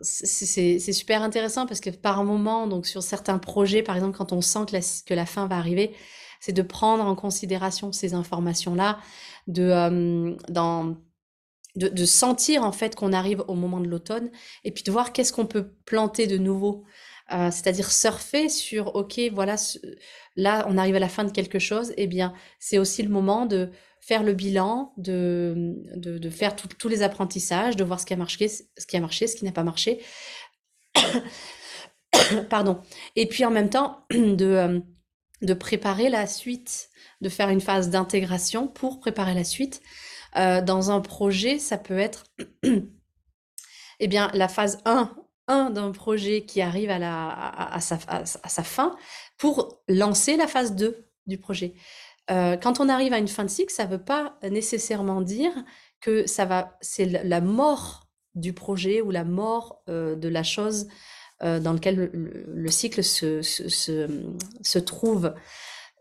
c'est 0.03 0.93
super 0.93 1.23
intéressant 1.23 1.67
parce 1.67 1.81
que 1.81 1.91
par 1.91 2.25
moment, 2.25 2.67
donc 2.67 2.87
sur 2.87 3.03
certains 3.03 3.39
projets, 3.39 3.83
par 3.83 3.97
exemple, 3.97 4.17
quand 4.17 4.33
on 4.33 4.41
sent 4.41 4.67
que 5.07 5.15
la, 5.15 5.27
fin 5.27 5.47
va 5.47 5.57
arriver, 5.57 5.95
c'est 6.41 6.53
de 6.53 6.63
prendre 6.63 7.05
en 7.05 7.15
considération 7.15 7.93
ces 7.93 8.15
informations-là, 8.15 8.99
de, 9.47 9.63
euh, 9.63 10.95
de, 11.77 11.89
de, 11.89 12.05
sentir 12.05 12.65
en 12.65 12.73
fait 12.73 12.95
qu'on 12.97 13.13
arrive 13.13 13.45
au 13.49 13.55
moment 13.55 13.81
de 13.81 13.89
l'automne 13.89 14.31
et 14.65 14.73
puis 14.73 14.83
de 14.85 14.93
voir 14.93 15.13
qu'est-ce 15.13 15.33
qu'on 15.33 15.47
peut 15.47 15.73
planter 15.85 16.27
de 16.27 16.37
nouveau. 16.37 16.85
Euh, 17.33 17.51
c'est-à-dire 17.51 17.91
surfer 17.91 18.49
sur, 18.49 18.95
ok, 18.95 19.21
voilà, 19.33 19.57
là 20.37 20.67
on 20.69 20.77
arrive 20.77 20.97
à 20.97 21.01
la 21.01 21.09
fin 21.09 21.25
de 21.25 21.31
quelque 21.31 21.59
chose, 21.59 21.95
eh 21.97 22.07
bien 22.07 22.35
c'est 22.59 22.79
aussi 22.79 23.03
le 23.03 23.09
moment 23.09 23.47
de 23.47 23.71
faire 24.03 24.25
le 24.25 24.35
bilan, 24.35 24.93
de, 24.97 25.77
de, 25.95 26.31
faire 26.31 26.57
tous 26.57 26.88
les 26.88 27.03
apprentissages, 27.03 27.77
de 27.77 27.85
voir 27.85 28.01
ce 28.01 28.07
qui 28.07 28.12
a 28.12 28.17
marché, 28.17 28.49
ce 28.49 28.87
qui 28.87 28.97
a 28.97 29.01
marché, 29.01 29.29
ce 29.29 29.37
qui 29.37 29.45
n'a 29.45 29.53
pas 29.53 29.62
marché. 29.62 30.01
Pardon. 32.51 32.83
Et 33.15 33.27
puis 33.29 33.45
en 33.45 33.51
même 33.53 33.71
temps, 33.71 34.05
de, 34.11 34.45
euh, 34.45 34.81
de 35.41 35.55
préparer 35.55 36.09
la 36.09 36.27
suite, 36.27 36.91
de 37.21 37.29
faire 37.29 37.49
une 37.49 37.61
phase 37.61 37.91
d'intégration 37.91 38.67
pour 38.67 38.99
préparer 38.99 39.35
la 39.35 39.45
suite. 39.45 39.81
Euh, 40.37 40.61
dans 40.61 40.91
un 40.91 41.01
projet, 41.01 41.59
ça 41.59 41.79
peut 41.79 41.99
être 41.99 42.25
eh 44.01 44.09
bien, 44.09 44.31
la 44.35 44.49
phase 44.49 44.83
1 44.85 45.15
d'un 45.49 45.93
projet 45.93 46.45
qui 46.45 46.61
arrive 46.61 46.91
à, 46.91 46.99
la, 46.99 47.29
à, 47.29 47.81
sa, 47.81 47.99
à, 48.09 48.25
sa, 48.25 48.62
fin 48.62 48.97
pour 49.37 49.83
lancer 49.87 50.37
la 50.37 50.47
phase 50.47 50.75
2 50.75 51.07
du 51.27 51.38
projet. 51.38 51.75
Euh, 52.31 52.57
quand 52.57 52.81
on 52.81 52.89
arrive 52.89 53.13
à 53.13 53.19
une 53.19 53.29
fin 53.29 53.45
de 53.45 53.51
cycle, 53.51 53.73
ça 53.73 53.87
ne 53.87 53.91
veut 53.91 54.03
pas 54.03 54.39
nécessairement 54.43 55.21
dire 55.21 55.53
que 56.01 56.27
ça 56.27 56.45
va, 56.45 56.77
c'est 56.81 57.07
la 57.07 57.41
mort 57.41 58.09
du 58.35 58.53
projet 58.53 59.01
ou 59.01 59.11
la 59.11 59.25
mort 59.25 59.83
euh, 59.89 60.17
de 60.17 60.29
la 60.29 60.43
chose 60.43 60.89
euh, 61.43 61.59
dans 61.61 61.73
lequel 61.73 61.97
le, 61.97 62.45
le 62.47 62.71
cycle 62.71 63.03
se, 63.03 63.43
se, 63.43 64.09
se, 64.63 64.79
trouve. 64.79 65.35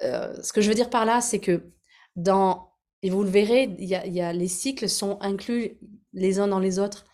Ce 0.02 0.54
que 0.54 0.62
je 0.62 0.70
veux 0.70 0.76
dire 0.76 0.90
par 0.90 1.06
là, 1.06 1.22
c'est 1.22 1.40
que 1.40 1.72
dans, 2.16 2.72
et 3.02 3.10
vous 3.10 3.24
le 3.24 3.30
verrez, 3.30 3.76
y 3.80 3.86
y 3.86 4.22
a, 4.22 4.34
les 4.34 4.48
cycles 4.48 4.90
sont 4.90 5.18
inclus 5.22 5.78
les 6.14 6.40
uns 6.40 6.48
dans 6.48 6.60
les 6.60 6.80
autres 6.80 7.06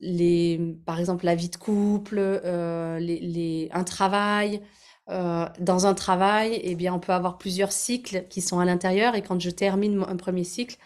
les, 0.00 0.76
par 0.86 1.00
exemple 1.00 1.24
la 1.24 1.34
vie 1.34 1.48
de 1.48 1.56
couple, 1.56 2.20
les, 3.00 3.18
les, 3.20 3.68
un 3.72 3.84
travail. 3.84 4.62
Euh, 5.10 5.46
dans 5.58 5.86
un 5.86 5.94
travail, 5.94 6.60
eh 6.62 6.74
bien, 6.74 6.92
on 6.92 7.00
peut 7.00 7.12
avoir 7.12 7.38
plusieurs 7.38 7.72
cycles 7.72 8.24
qui 8.28 8.42
sont 8.42 8.58
à 8.58 8.64
l'intérieur 8.64 9.14
et 9.14 9.22
quand 9.22 9.40
je 9.40 9.50
termine 9.50 10.04
un 10.06 10.16
premier 10.16 10.44
cycle, 10.44 10.76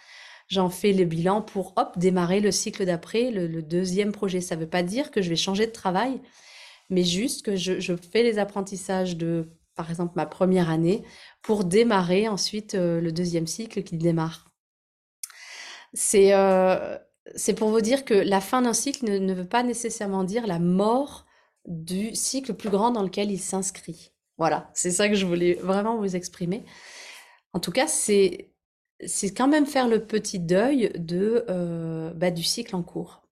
j'en 0.48 0.70
fais 0.70 0.92
le 0.92 1.04
bilan 1.04 1.42
pour 1.42 1.72
hop 1.76 1.98
démarrer 1.98 2.40
le 2.40 2.52
cycle 2.52 2.84
d'après, 2.84 3.30
le, 3.30 3.62
deuxième 3.62 4.12
projet. 4.12 4.40
Ça 4.40 4.54
ne 4.54 4.60
veut 4.60 4.68
pas 4.68 4.82
dire 4.82 5.10
que 5.10 5.22
je 5.22 5.28
vais 5.28 5.36
changer 5.36 5.66
de 5.66 5.72
travail, 5.72 6.20
mais 6.90 7.04
juste 7.04 7.44
que 7.44 7.56
je, 7.56 7.96
fais 7.96 8.22
les 8.22 8.38
apprentissages 8.38 9.16
de, 9.16 9.48
par 9.74 9.90
exemple, 9.90 10.12
ma 10.14 10.26
première 10.26 10.70
année 10.70 11.02
pour 11.42 11.64
démarrer 11.64 12.28
ensuite 12.28 12.74
euh, 12.74 13.00
le 13.00 13.12
deuxième 13.12 13.46
cycle 13.46 13.82
qui 13.82 13.96
démarre. 13.96 14.50
C'est 15.94 16.32
euh, 16.32 16.96
c'est 17.36 17.54
pour 17.54 17.68
vous 17.68 17.80
dire 17.80 18.04
que 18.04 18.14
la 18.14 18.40
fin 18.40 18.62
d'un 18.62 18.72
cycle 18.72 19.04
ne, 19.08 19.34
veut 19.34 19.46
pas 19.46 19.62
nécessairement 19.62 20.24
dire 20.24 20.46
la 20.46 20.58
mort 20.58 21.24
du 21.66 22.14
cycle 22.14 22.54
plus 22.54 22.70
grand 22.70 22.90
dans 22.90 23.02
lequel 23.02 23.30
il 23.30 23.38
s'inscrit. 23.38 24.12
Voilà, 24.38 24.70
c'est 24.74 24.90
ça 24.90 25.08
que 25.08 25.14
je 25.14 25.26
voulais 25.26 25.54
vraiment 25.54 25.96
vous 25.98 26.16
exprimer. 26.16 26.64
En 27.52 27.60
tout 27.60 27.72
cas, 27.72 27.86
c'est 27.86 28.52
c'est 29.04 29.34
quand 29.34 29.48
même 29.48 29.66
faire 29.66 29.88
le 29.88 30.06
petit 30.06 30.38
deuil 30.38 30.92
de 30.96 31.44
euh, 31.48 32.12
bah, 32.14 32.30
du 32.30 32.42
cycle 32.44 32.76
en 32.76 32.82
cours. 32.82 33.22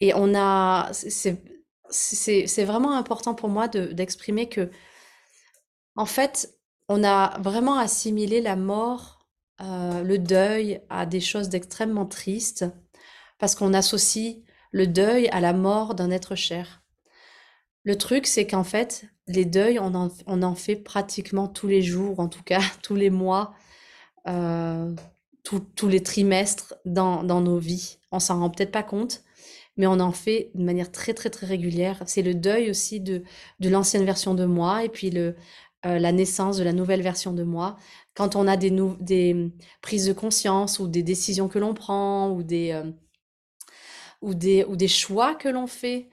Et 0.00 0.14
on 0.14 0.34
a, 0.34 0.90
c'est 0.92 2.64
vraiment 2.64 2.96
important 2.96 3.34
pour 3.34 3.48
moi 3.48 3.68
d'exprimer 3.68 4.46
de, 4.46 4.50
que, 4.50 4.70
en 5.94 6.06
fait, 6.06 6.58
on 6.88 7.04
a 7.04 7.38
vraiment 7.40 7.78
assimilé 7.78 8.40
la 8.40 8.56
mort, 8.56 9.28
euh, 9.60 10.02
le 10.02 10.18
deuil 10.18 10.80
à 10.88 11.06
des 11.06 11.20
choses 11.20 11.50
d'extrêmement 11.50 12.06
tristes 12.06 12.64
parce 13.38 13.54
qu'on 13.54 13.74
associe 13.74 14.36
le 14.72 14.86
deuil 14.86 15.28
à 15.28 15.40
la 15.40 15.52
mort 15.52 15.94
d'un 15.94 16.10
être 16.10 16.34
cher. 16.34 16.79
Le 17.84 17.96
truc, 17.96 18.26
c'est 18.26 18.46
qu'en 18.46 18.64
fait, 18.64 19.06
les 19.26 19.44
deuils, 19.44 19.78
on 19.78 19.94
en, 19.94 20.54
fait 20.54 20.76
pratiquement 20.76 21.48
tous 21.48 21.66
les 21.68 21.82
jours, 21.82 22.20
en 22.20 22.28
tout 22.28 22.42
cas 22.42 22.60
tous 22.82 22.96
les 22.96 23.10
mois, 23.10 23.54
euh, 24.28 24.94
tous 25.42 25.88
les 25.88 26.02
trimestres 26.02 26.74
dans, 26.84 27.22
nos 27.22 27.58
vies. 27.58 27.98
On 28.12 28.20
s'en 28.20 28.40
rend 28.40 28.50
peut-être 28.50 28.72
pas 28.72 28.82
compte, 28.82 29.22
mais 29.76 29.86
on 29.86 30.00
en 30.00 30.12
fait 30.12 30.50
de 30.54 30.62
manière 30.62 30.92
très 30.92 31.14
très 31.14 31.30
très 31.30 31.46
régulière. 31.46 32.02
C'est 32.06 32.22
le 32.22 32.34
deuil 32.34 32.70
aussi 32.70 33.00
de, 33.00 33.22
l'ancienne 33.60 34.04
version 34.04 34.34
de 34.34 34.44
moi 34.44 34.84
et 34.84 34.88
puis 34.88 35.10
euh, 35.16 35.32
la 35.82 36.12
naissance 36.12 36.58
de 36.58 36.64
la 36.64 36.72
nouvelle 36.72 37.02
version 37.02 37.32
de 37.32 37.42
moi. 37.42 37.76
Quand 38.14 38.36
on 38.36 38.46
a 38.46 38.56
des, 38.56 39.50
prises 39.80 40.06
de 40.06 40.12
conscience 40.12 40.78
ou 40.78 40.88
des 40.88 41.02
décisions 41.02 41.48
que 41.48 41.58
l'on 41.58 41.74
prend 41.74 42.30
ou 42.30 42.42
des... 42.42 42.72
Euh, 42.72 42.84
choix 44.86 45.34
que 45.34 45.48
l'on 45.48 45.66
fait, 45.66 46.09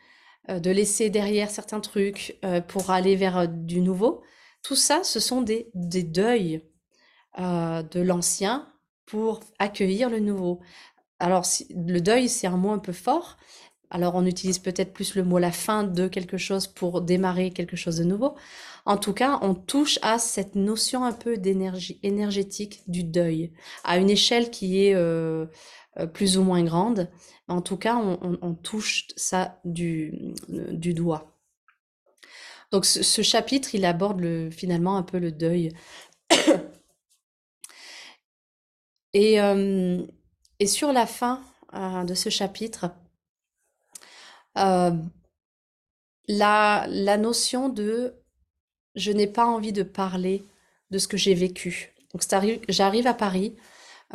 de 0.48 0.72
laisser 0.72 1.10
derrière 1.10 1.50
certains 1.50 1.80
trucs 1.80 2.38
euh, 2.44 2.62
pour 2.62 2.90
aller 2.90 3.16
vers 3.16 3.38
euh, 3.38 3.48
du 3.48 3.82
nouveau. 3.82 4.22
Tout 4.64 4.76
ça, 4.76 5.04
ce 5.04 5.20
sont 5.20 5.42
des, 5.42 5.70
des 5.74 6.04
deuils 6.04 6.62
euh, 7.40 7.84
de 7.84 8.02
l'ancien 8.02 8.68
pour 9.06 9.42
accueillir 9.60 10.10
le 10.10 10.20
nouveau. 10.20 10.60
Alors, 11.20 11.46
si, 11.46 11.68
le 11.74 12.00
deuil, 12.00 12.30
c'est 12.30 12.48
un 12.48 12.58
mot 12.58 12.72
un 12.72 12.80
peu 12.80 12.94
fort. 12.94 13.38
Alors, 13.90 14.16
on 14.16 14.26
utilise 14.26 14.60
peut-être 14.60 14.92
plus 14.92 15.16
le 15.16 15.24
mot 15.24 15.38
la 15.38 15.52
fin 15.52 15.84
de 15.84 16.08
quelque 16.08 16.38
chose 16.38 16.68
pour 16.68 17.02
démarrer 17.02 17.52
quelque 17.52 17.78
chose 17.78 17.98
de 17.98 18.04
nouveau. 18.04 18.36
En 18.86 18.98
tout 18.98 19.14
cas, 19.14 19.40
on 19.42 19.54
touche 19.56 19.98
à 20.02 20.20
cette 20.20 20.56
notion 20.56 21.06
un 21.06 21.14
peu 21.14 21.38
d'énergie 21.38 22.00
énergétique 22.04 22.82
du 22.88 23.04
deuil, 23.04 23.54
à 23.84 23.98
une 23.98 24.10
échelle 24.10 24.50
qui 24.50 24.86
est 24.86 24.94
euh, 24.94 25.46
euh, 25.46 25.48
plus 26.14 26.38
ou 26.38 26.44
moins 26.44 26.64
grande. 26.64 27.10
En 27.48 27.62
tout 27.62 27.78
cas, 27.78 27.96
on, 27.96 28.54
touche 28.56 29.08
ça 29.16 29.60
du, 29.64 30.34
doigt. 30.94 31.38
Donc 32.72 32.86
ce, 32.86 33.22
chapitre, 33.22 33.74
il 33.74 33.86
aborde 33.86 34.20
le, 34.20 34.52
finalement 34.52 34.98
un 34.98 35.04
peu 35.04 35.20
le 35.20 35.32
deuil. 35.32 35.72
et, 39.14 39.40
euh, 39.40 40.06
et, 40.60 40.68
sur 40.68 40.92
la 40.92 41.06
fin 41.06 41.42
euh, 41.74 42.04
de 42.04 42.14
ce 42.14 42.30
chapitre, 42.30 42.92
euh, 44.58 44.92
la, 46.28 46.86
la, 46.90 47.18
notion 47.18 47.70
de 47.70 48.16
je 48.96 49.12
n'ai 49.12 49.28
pas 49.28 49.46
envie 49.46 49.72
de 49.72 49.84
parler 49.84 50.44
de 50.92 50.98
ce 50.98 51.08
que 51.08 51.16
j'ai 51.16 51.34
vécu. 51.34 51.94
Donc 52.14 52.24
j'arrive 52.68 53.08
à 53.08 53.14
Paris, 53.14 53.56
euh, 53.56 53.62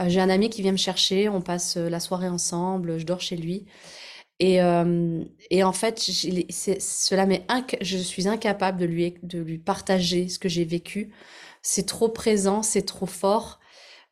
j'ai 0.09 0.21
un 0.21 0.31
ami 0.31 0.51
qui 0.51 0.63
vient 0.63 0.73
me 0.73 0.77
chercher, 0.77 1.29
on 1.29 1.41
passe 1.43 1.77
euh, 1.77 1.89
la 1.89 2.01
soirée 2.01 2.29
ensemble, 2.29 2.99
je 2.99 3.07
dors 3.07 3.21
chez 3.21 3.37
lui. 3.37 3.67
Et, 4.41 4.63
euh, 4.63 5.25
et 5.51 5.63
en 5.65 5.73
fait, 5.73 6.01
cela 6.01 7.27
m'est 7.27 7.47
je 7.81 7.99
suis 7.99 8.29
incapable 8.29 8.79
de 8.81 8.87
lui, 8.87 9.15
de 9.23 9.39
lui 9.41 9.59
partager 9.59 10.29
ce 10.29 10.39
que 10.39 10.49
j'ai 10.49 10.65
vécu. 10.65 11.13
C'est 11.63 11.87
trop 11.87 12.09
présent, 12.09 12.63
c'est 12.63 12.83
trop 12.83 13.07
fort. 13.07 13.61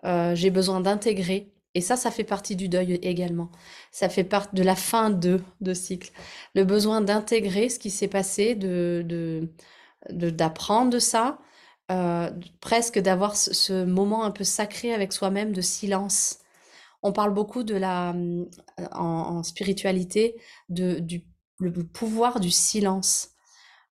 Euh, 0.04 0.34
j'ai 0.34 0.50
besoin 0.50 0.80
d'intégrer. 0.80 1.52
Et 1.74 1.80
ça, 1.80 1.96
ça 1.96 2.10
fait 2.10 2.24
partie 2.24 2.56
du 2.56 2.68
deuil 2.68 2.94
également. 3.02 3.50
Ça 3.92 4.08
fait 4.08 4.24
partie 4.24 4.56
de 4.56 4.62
la 4.62 4.76
fin 4.76 5.10
de, 5.10 5.40
de 5.60 5.74
cycle. 5.74 6.12
Le 6.54 6.64
besoin 6.64 7.00
d'intégrer 7.00 7.68
ce 7.68 7.78
qui 7.78 7.90
s'est 7.90 8.08
passé, 8.08 8.54
de, 8.56 9.04
de, 9.06 10.30
d'apprendre 10.30 10.90
de 10.90 10.98
ça, 10.98 11.38
euh, 11.90 12.30
presque 12.60 12.98
d'avoir 12.98 13.36
ce, 13.36 13.84
moment 13.84 14.24
un 14.24 14.30
peu 14.30 14.44
sacré 14.44 14.94
avec 14.94 15.12
soi-même 15.12 15.52
de 15.52 15.60
silence. 15.60 16.38
On 17.02 17.12
parle 17.12 17.34
beaucoup 17.34 17.64
de 17.64 17.74
la, 17.74 18.12
euh, 18.12 18.44
en, 18.92 19.42
spiritualité, 19.42 20.36
de, 20.68 20.98
du 20.98 21.24
le 21.58 21.72
pouvoir 21.86 22.40
du 22.40 22.50
silence. 22.50 23.30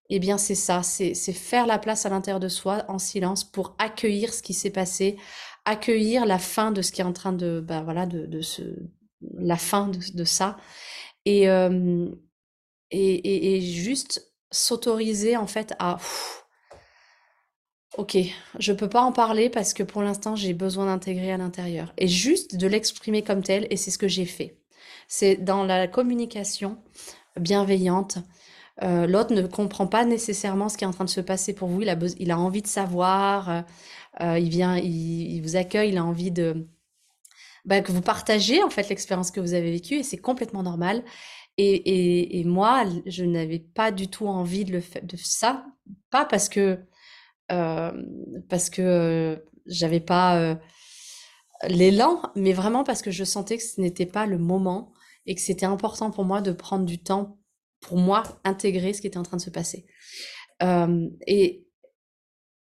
eh 0.09 0.19
bien, 0.19 0.39
c'est 0.39 0.55
ça, 0.55 0.81
c'est 0.83 1.13
faire 1.33 1.67
la 1.67 1.77
place 1.77 2.05
à 2.05 2.09
l'intérieur 2.09 2.39
de 2.39 2.47
soi 2.49 2.83
en 2.87 2.97
silence 2.99 3.43
pour 3.43 3.75
accueillir 3.77 4.33
ce 4.33 4.41
qui 4.41 4.55
s'est 4.55 4.71
passé, 4.71 5.17
accueillir 5.65 6.25
la 6.25 6.39
fin 6.39 6.71
de 6.71 6.81
ce 6.81 6.91
qui 6.91 7.01
est 7.01 7.03
en 7.05 7.13
train 7.13 7.33
de, 7.33 7.59
bah, 7.59 7.83
voilà, 7.83 8.07
de, 8.07 8.25
de 8.25 8.41
ce, 8.41 8.63
la 9.37 9.57
fin 9.57 9.87
de, 9.89 10.23
ça, 10.23 10.57
et, 11.25 11.43
et, 12.91 13.55
et, 13.55 13.61
juste 13.61 14.33
s'autoriser 14.51 15.37
en 15.37 15.45
fait 15.47 15.75
à, 15.77 15.97
ok, 17.97 18.17
je 18.59 18.73
peux 18.73 18.89
pas 18.89 19.01
en 19.01 19.11
parler 19.11 19.49
parce 19.49 19.73
que 19.73 19.83
pour 19.83 20.01
l'instant 20.01 20.35
j'ai 20.35 20.53
besoin 20.53 20.85
d'intégrer 20.85 21.31
à 21.31 21.37
l'intérieur, 21.37 21.93
et 21.97 22.07
juste 22.07 22.55
de 22.55 22.67
l'exprimer 22.67 23.23
comme 23.23 23.43
tel, 23.43 23.67
et 23.69 23.77
c'est 23.77 23.91
ce 23.91 23.97
que 23.97 24.07
j'ai 24.07 24.25
fait. 24.25 24.57
C'est 25.07 25.37
dans 25.37 25.63
la 25.63 25.87
communication 25.87 26.77
bienveillante 27.39 28.19
euh, 28.83 29.07
l'autre 29.07 29.33
ne 29.33 29.45
comprend 29.45 29.87
pas 29.87 30.05
nécessairement 30.05 30.69
ce 30.69 30.77
qui 30.77 30.83
est 30.83 30.87
en 30.87 30.91
train 30.91 31.05
de 31.05 31.09
se 31.09 31.21
passer 31.21 31.53
pour 31.53 31.67
vous. 31.67 31.81
Il 31.81 31.89
a, 31.89 31.97
il 32.17 32.31
a 32.31 32.39
envie 32.39 32.61
de 32.61 32.67
savoir. 32.67 33.49
Euh, 33.49 33.61
euh, 34.21 34.39
il 34.39 34.49
vient, 34.49 34.77
il, 34.77 35.41
vous 35.41 35.55
accueille. 35.55 35.89
Il 35.89 35.97
a 35.97 36.05
envie 36.05 36.31
de 36.31 36.67
bah, 37.65 37.81
que 37.81 37.91
vous 37.91 38.01
partagez 38.01 38.63
en 38.63 38.69
fait 38.69 38.89
l'expérience 38.89 39.31
que 39.31 39.39
vous 39.39 39.53
avez 39.53 39.71
vécue 39.71 39.95
et 39.95 40.03
c'est 40.03 40.17
complètement 40.17 40.63
normal. 40.63 41.03
Et, 41.61 42.43
moi, 42.45 42.85
je 43.05 43.25
n'avais 43.25 43.59
pas 43.59 43.91
du 43.91 44.07
tout 44.07 44.27
envie 44.27 44.63
de 44.63 44.81
ça, 45.17 45.65
pas 46.09 46.23
parce 46.23 46.47
que 46.47 46.79
parce 47.49 48.69
que 48.69 49.43
j'avais 49.65 49.99
pas 49.99 50.57
l'élan, 51.67 52.21
mais 52.35 52.53
vraiment 52.53 52.83
parce 52.83 53.01
que 53.01 53.11
je 53.11 53.23
sentais 53.23 53.57
que 53.57 53.63
ce 53.63 53.81
n'était 53.81 54.05
pas 54.05 54.25
le 54.25 54.37
moment 54.37 54.93
et 55.25 55.35
que 55.35 55.41
c'était 55.41 55.65
important 55.65 56.11
pour 56.11 56.25
moi 56.25 56.41
de 56.41 56.51
prendre 56.51 56.85
du 56.85 56.99
temps 56.99 57.37
pour 57.81 57.97
moi, 57.97 58.23
intégrer 58.43 58.93
ce 58.93 59.01
qui 59.01 59.07
était 59.07 59.17
en 59.17 59.23
train 59.23 59.37
de 59.37 59.41
se 59.41 59.49
passer. 59.49 59.85
et, 61.27 61.65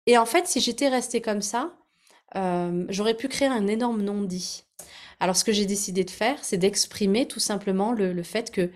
et 0.07 0.19
en 0.19 0.27
fait, 0.27 0.47
si 0.47 0.61
j'étais 0.61 0.89
restée 0.89 1.21
comme 1.21 1.43
ça, 1.43 1.77
j'aurais 2.89 3.15
pu 3.15 3.29
créer 3.29 3.49
un 3.49 3.67
énorme 3.67 4.03
non-dit. 4.03 4.65
Alors, 5.21 5.37
ce 5.37 5.45
que 5.45 5.53
j'ai 5.53 5.67
décidé 5.67 6.05
de 6.05 6.11
faire, 6.11 6.45
c'est 6.45 6.59
d'exprimer 6.59 7.27
tout 7.27 7.41
simplement 7.41 7.93
le, 7.93 8.23
fait 8.23 8.51
que 8.51 8.71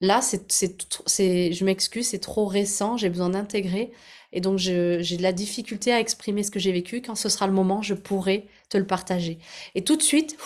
là, 0.00 0.20
c'est, 0.22 1.52
je 1.52 1.64
m'excuse, 1.64 2.08
c'est 2.08 2.18
trop 2.18 2.46
récent, 2.46 2.96
j'ai 2.96 3.08
besoin 3.08 3.30
d'intégrer. 3.30 3.92
Et 4.32 4.40
donc, 4.40 4.58
j'ai 4.58 4.98
de 5.16 5.22
la 5.22 5.32
difficulté 5.32 5.92
à 5.92 6.00
exprimer 6.00 6.42
ce 6.42 6.50
que 6.50 6.58
j'ai 6.58 6.72
vécu. 6.72 7.02
Quand 7.02 7.14
ce 7.14 7.28
sera 7.28 7.46
le 7.46 7.52
moment, 7.52 7.82
je 7.82 7.94
pourrai 7.94 8.48
te 8.68 8.78
le 8.78 8.86
partager. 8.86 9.38
Et 9.74 9.84
tout 9.84 9.96
de 9.96 10.02
suite, 10.02 10.36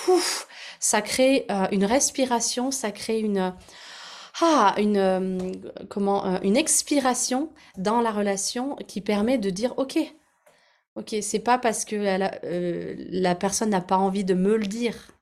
ça 0.81 1.03
crée 1.03 1.47
une 1.71 1.85
respiration, 1.85 2.71
ça 2.71 2.91
crée 2.91 3.21
une, 3.21 3.55
ah, 4.43 4.75
une, 4.79 4.99
euh, 4.99 5.39
comment, 5.89 6.27
euh, 6.27 6.39
une 6.43 6.57
expiration 6.57 7.51
dans 7.79 8.01
la 8.03 8.11
relation 8.11 8.77
qui 8.87 9.01
permet 9.01 9.39
de 9.39 9.49
dire 9.49 9.73
ok, 9.79 9.99
ok, 10.95 11.17
c'est 11.23 11.39
pas 11.39 11.59
parce 11.59 11.87
que 11.87 11.97
euh, 11.97 12.95
la 13.11 13.35
personne 13.35 13.71
n'a 13.71 13.81
pas 13.81 13.97
envie 13.97 14.25
de 14.25 14.35
me 14.35 14.57
le 14.57 14.67
dire, 14.67 15.13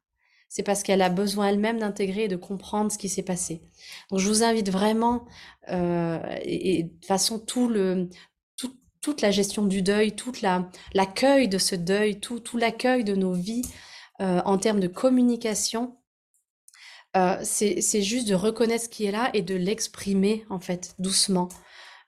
c'est 0.48 0.64
parce 0.64 0.83
qu'elle 0.83 1.03
a 1.03 1.11
besoin 1.11 1.48
elle-même 1.48 1.79
d'intégrer 1.79 2.24
et 2.24 2.29
de 2.29 2.37
comprendre 2.37 2.90
ce 2.90 2.98
qui 2.98 3.09
s'est 3.09 3.22
passé. 3.22 3.62
Donc 4.11 4.18
je 4.18 4.29
vous 4.29 4.42
invite 4.42 4.70
vraiment, 4.70 5.27
et, 5.68 6.83
de 6.85 6.88
toute 6.88 7.07
façon 7.07 7.38
tout 7.38 7.68
le, 7.68 8.09
toute 9.05 9.21
la 9.21 9.31
gestion 9.31 9.67
du 9.67 9.83
deuil, 9.83 10.17
toute 10.17 10.40
la 10.40 10.69
l'accueil 10.95 11.49
de 11.49 11.59
ce 11.59 11.75
deuil, 11.75 12.21
tout, 12.21 12.40
tout 12.40 12.57
l'accueil 12.57 13.05
de 13.05 13.14
nos 13.14 13.35
vies 13.35 13.62
en 14.21 14.59
termes 14.59 14.81
de 14.81 14.87
communication 14.87 15.97
euh, 17.17 17.38
c'est 17.43 18.03
juste 18.03 18.29
de 18.29 18.35
reconnaître 18.35 18.85
ce 18.85 18.88
qui 18.88 19.05
est 19.05 19.12
là 19.12 19.31
et 19.35 19.43
de 19.43 19.55
l'exprimer 19.55 20.45
en 20.51 20.59
fait 20.59 20.97
doucement 20.99 21.49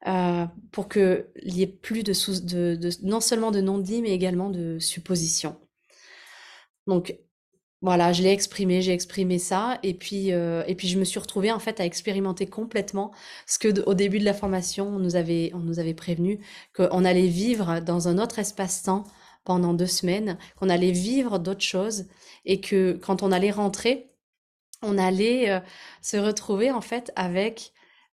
euh, 0.08 0.46
pour 0.72 0.88
qu'il 0.88 1.24
n'y 1.44 1.62
ait 1.62 1.66
plus 1.68 2.02
de, 2.02 2.74
de, 2.74 2.90
non 3.06 3.20
seulement 3.20 3.52
de 3.52 3.60
non-dit 3.60 4.02
mais 4.02 4.10
également 4.10 4.50
de 4.50 4.78
suppositions. 4.80 5.56
Donc 6.88 7.16
voilà, 7.86 8.12
je 8.12 8.20
l'ai 8.22 8.32
exprimé, 8.32 8.82
j'ai 8.82 8.92
exprimé 8.92 9.38
ça 9.38 9.78
et 9.84 9.94
puis 9.94 10.32
euh, 10.32 10.64
et 10.66 10.74
puis 10.74 10.88
je 10.88 10.98
me 10.98 11.04
suis 11.04 11.20
retrouvée 11.20 11.52
en 11.52 11.60
fait 11.60 11.78
à 11.80 11.84
expérimenter 11.84 12.46
complètement 12.46 13.12
ce 13.46 13.60
que 13.60 13.80
au 13.88 13.94
début 13.94 14.18
de 14.18 14.24
la 14.24 14.34
formation 14.34 14.88
on 14.88 14.98
nous 14.98 15.14
avait 15.14 15.52
on 15.54 15.60
nous 15.60 15.78
avait 15.78 15.94
prévenu 15.94 16.40
qu'on 16.74 17.04
allait 17.04 17.28
vivre 17.28 17.78
dans 17.80 18.08
un 18.08 18.18
autre 18.18 18.40
espace-temps 18.40 19.04
pendant 19.44 19.72
deux 19.72 19.86
semaines, 19.86 20.36
qu'on 20.56 20.68
allait 20.68 20.90
vivre 20.90 21.38
d'autres 21.38 21.62
choses 21.62 22.06
et 22.44 22.60
que 22.60 22.98
quand 23.00 23.22
on 23.22 23.30
allait 23.30 23.52
rentrer 23.52 24.10
on 24.82 24.98
allait 24.98 25.50
euh, 25.50 25.60
se 26.02 26.16
retrouver 26.16 26.72
en 26.72 26.80
fait 26.80 27.12
avec 27.14 27.72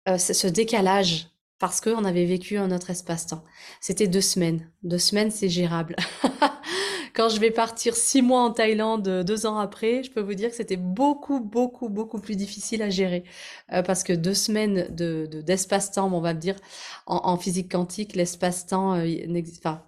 euh, 0.09 0.19
ce, 0.19 0.49
décalage 0.49 1.29
parce 1.61 1.81
qu'on 1.81 2.05
avait 2.05 2.25
vécu 2.25 2.57
un 2.59 2.73
autre 2.73 2.91
espace-temps. 2.91 3.45
C'était 3.81 4.09
deux 4.09 4.21
semaines. 4.21 4.69
Deux 4.83 4.99
semaines, 4.99 5.31
c'est 5.31 5.49
gérable. 5.49 5.95
Quand 7.15 7.29
je 7.29 7.41
vais 7.41 7.51
partir 7.51 7.95
six 7.97 8.23
mois 8.23 8.43
en 8.43 8.51
Thaïlande 8.51 9.09
euh, 9.09 9.23
deux 9.23 9.47
ans 9.47 9.59
après, 9.59 10.03
je 10.03 10.11
peux 10.11 10.21
vous 10.21 10.35
dire 10.35 10.51
que 10.51 10.57
c'était 10.57 10.77
beaucoup, 10.77 11.41
beaucoup, 11.41 11.89
beaucoup 11.89 12.21
plus 12.21 12.37
difficile 12.37 12.83
à 12.83 12.91
gérer. 12.91 13.25
parce 13.69 14.03
que 14.03 14.13
deux 14.13 14.35
semaines 14.35 14.89
de, 14.95 15.27
d'espace-temps, 15.27 16.11
on 16.13 16.21
va 16.21 16.35
dire, 16.35 16.57
en, 17.07 17.37
physique 17.37 17.71
quantique, 17.71 18.15
l'espace-temps, 18.15 19.01
enfin, 19.59 19.83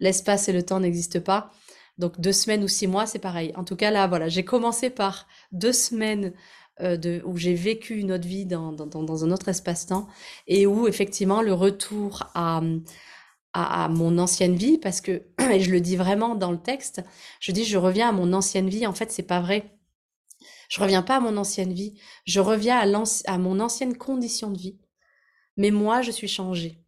l'espace 0.00 0.48
et 0.48 0.52
le 0.52 0.62
temps 0.62 0.80
n'existent 0.80 1.20
pas. 1.20 1.50
Donc 1.98 2.20
deux 2.20 2.32
semaines 2.32 2.62
ou 2.62 2.68
six 2.68 2.86
mois, 2.86 3.06
c'est 3.06 3.18
pareil. 3.18 3.52
En 3.56 3.64
tout 3.64 3.76
cas, 3.76 3.90
là, 3.90 4.06
voilà, 4.06 4.28
j'ai 4.28 4.44
commencé 4.44 4.90
par 4.90 5.26
deux 5.52 5.72
semaines 5.72 6.32
euh, 6.80 7.20
où 7.24 7.36
j'ai 7.36 7.54
vécu 7.54 7.96
une 7.96 8.12
autre 8.12 8.26
vie 8.26 8.46
dans, 8.46 8.72
dans 8.72 9.24
un 9.24 9.30
autre 9.32 9.48
espace-temps 9.48 10.06
et 10.46 10.66
où 10.66 10.86
effectivement 10.86 11.42
le 11.42 11.52
retour 11.52 12.30
à, 12.34 12.62
à, 13.62 13.88
mon 13.88 14.18
ancienne 14.18 14.56
vie, 14.56 14.78
parce 14.78 15.00
que, 15.00 15.22
et 15.52 15.60
je 15.60 15.70
le 15.70 15.80
dis 15.80 15.96
vraiment 15.96 16.34
dans 16.34 16.52
le 16.52 16.60
texte, 16.60 17.02
je 17.40 17.52
dis 17.52 17.64
je 17.64 17.78
reviens 17.78 18.10
à 18.10 18.12
mon 18.12 18.32
ancienne 18.32 18.68
vie, 18.68 18.86
en 18.86 18.92
fait 18.92 19.12
c'est 19.12 19.22
pas 19.22 19.40
vrai. 19.40 19.74
Je 20.68 20.80
reviens 20.80 21.02
pas 21.02 21.16
à 21.16 21.20
mon 21.20 21.36
ancienne 21.36 21.72
vie, 21.72 21.94
je 22.26 22.40
reviens 22.40 22.78
à, 22.78 23.04
à 23.26 23.38
mon 23.38 23.60
ancienne 23.60 23.96
condition 23.96 24.50
de 24.50 24.58
vie. 24.58 24.78
Mais 25.58 25.70
moi, 25.70 26.02
je 26.02 26.10
suis 26.10 26.28
changée. 26.28 26.78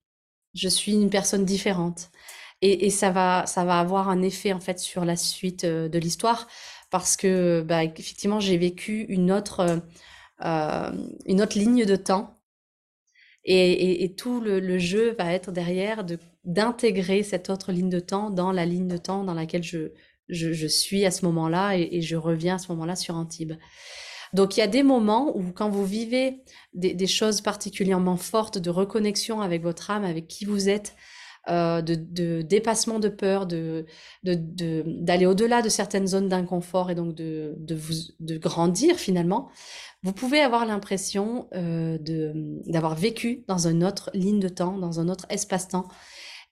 Je 0.54 0.68
suis 0.68 0.92
une 0.94 1.10
personne 1.10 1.44
différente. 1.44 2.10
Et, 2.62 2.90
ça 2.90 3.10
va, 3.10 3.46
ça 3.46 3.64
va 3.64 3.80
avoir 3.80 4.10
un 4.10 4.22
effet 4.22 4.52
en 4.52 4.60
fait 4.60 4.78
sur 4.78 5.06
la 5.06 5.16
suite 5.16 5.64
euh, 5.64 5.88
de 5.88 5.98
l'histoire 5.98 6.46
parce 6.90 7.16
que 7.16 7.62
bah, 7.62 7.84
effectivement 7.84 8.38
j'ai 8.38 8.58
vécu 8.58 9.06
une 9.08 9.32
autre, 9.32 9.60
euh, 9.60 9.78
euh, 10.44 10.92
une 11.24 11.40
autre 11.40 11.58
ligne 11.58 11.86
de 11.86 11.96
temps 11.96 12.38
et 13.44 14.14
tout 14.18 14.40
le, 14.40 14.60
le, 14.60 14.78
jeu 14.78 15.14
va 15.18 15.32
être 15.32 15.50
derrière 15.50 16.04
de 16.04 16.18
d'intégrer 16.44 17.22
cette 17.22 17.50
autre 17.50 17.72
ligne 17.72 17.90
de 17.90 18.00
temps 18.00 18.30
dans 18.30 18.52
la 18.52 18.64
ligne 18.64 18.88
de 18.88 18.96
temps 18.96 19.24
dans 19.24 19.34
laquelle 19.34 19.62
je, 19.62 19.92
je, 20.30 20.66
suis 20.66 21.04
à 21.04 21.10
ce 21.10 21.24
moment-là 21.26 21.76
et, 21.76 22.00
je 22.00 22.16
reviens 22.16 22.56
à 22.56 22.58
ce 22.58 22.68
moment-là 22.72 22.96
sur 22.96 23.16
Antibes. 23.16 23.54
Donc 24.32 24.56
il 24.56 24.60
y 24.60 24.62
a 24.62 24.68
des 24.68 24.84
moments 24.84 25.36
où 25.36 25.50
quand 25.52 25.70
vous 25.70 25.84
vivez 25.84 26.42
des, 26.72 27.06
choses 27.06 27.40
particulièrement 27.40 28.16
fortes 28.16 28.58
de 28.58 28.70
reconnexion 28.70 29.40
avec 29.40 29.62
votre 29.62 29.90
âme, 29.90 30.04
avec 30.04 30.28
qui 30.28 30.44
vous 30.44 30.68
êtes, 30.68 30.94
euh, 31.48 31.82
de, 31.82 32.42
dépassement 32.42 33.00
de 33.00 33.08
peur, 33.08 33.46
de, 33.46 33.86
d'aller 34.22 35.26
au-delà 35.26 35.62
de 35.62 35.68
certaines 35.68 36.06
zones 36.06 36.28
d'inconfort 36.28 36.90
et 36.90 36.94
donc 36.94 37.14
de, 37.14 37.56
vous, 37.74 37.94
de 38.20 38.38
grandir 38.38 38.96
finalement, 38.96 39.48
vous 40.02 40.12
pouvez 40.12 40.40
avoir 40.40 40.64
l'impression 40.64 41.48
euh, 41.54 41.98
d'avoir 42.66 42.94
vécu 42.94 43.44
dans 43.48 43.66
une 43.66 43.84
autre 43.84 44.10
ligne 44.14 44.38
de 44.38 44.48
temps, 44.48 44.78
dans 44.78 45.00
un 45.00 45.08
autre 45.08 45.26
espace-temps. 45.28 45.88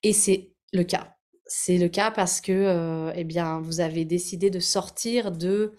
Et 0.02 0.12
c'est 0.12 0.52
le 0.72 0.84
cas. 0.84 1.14
C'est 1.46 1.78
le 1.78 1.88
cas 1.88 2.10
parce 2.10 2.40
que 2.40 2.52
euh, 2.52 3.12
eh 3.14 3.24
bien, 3.24 3.60
vous 3.60 3.80
avez 3.80 4.04
décidé 4.04 4.50
de 4.50 4.60
sortir 4.60 5.32
de, 5.32 5.72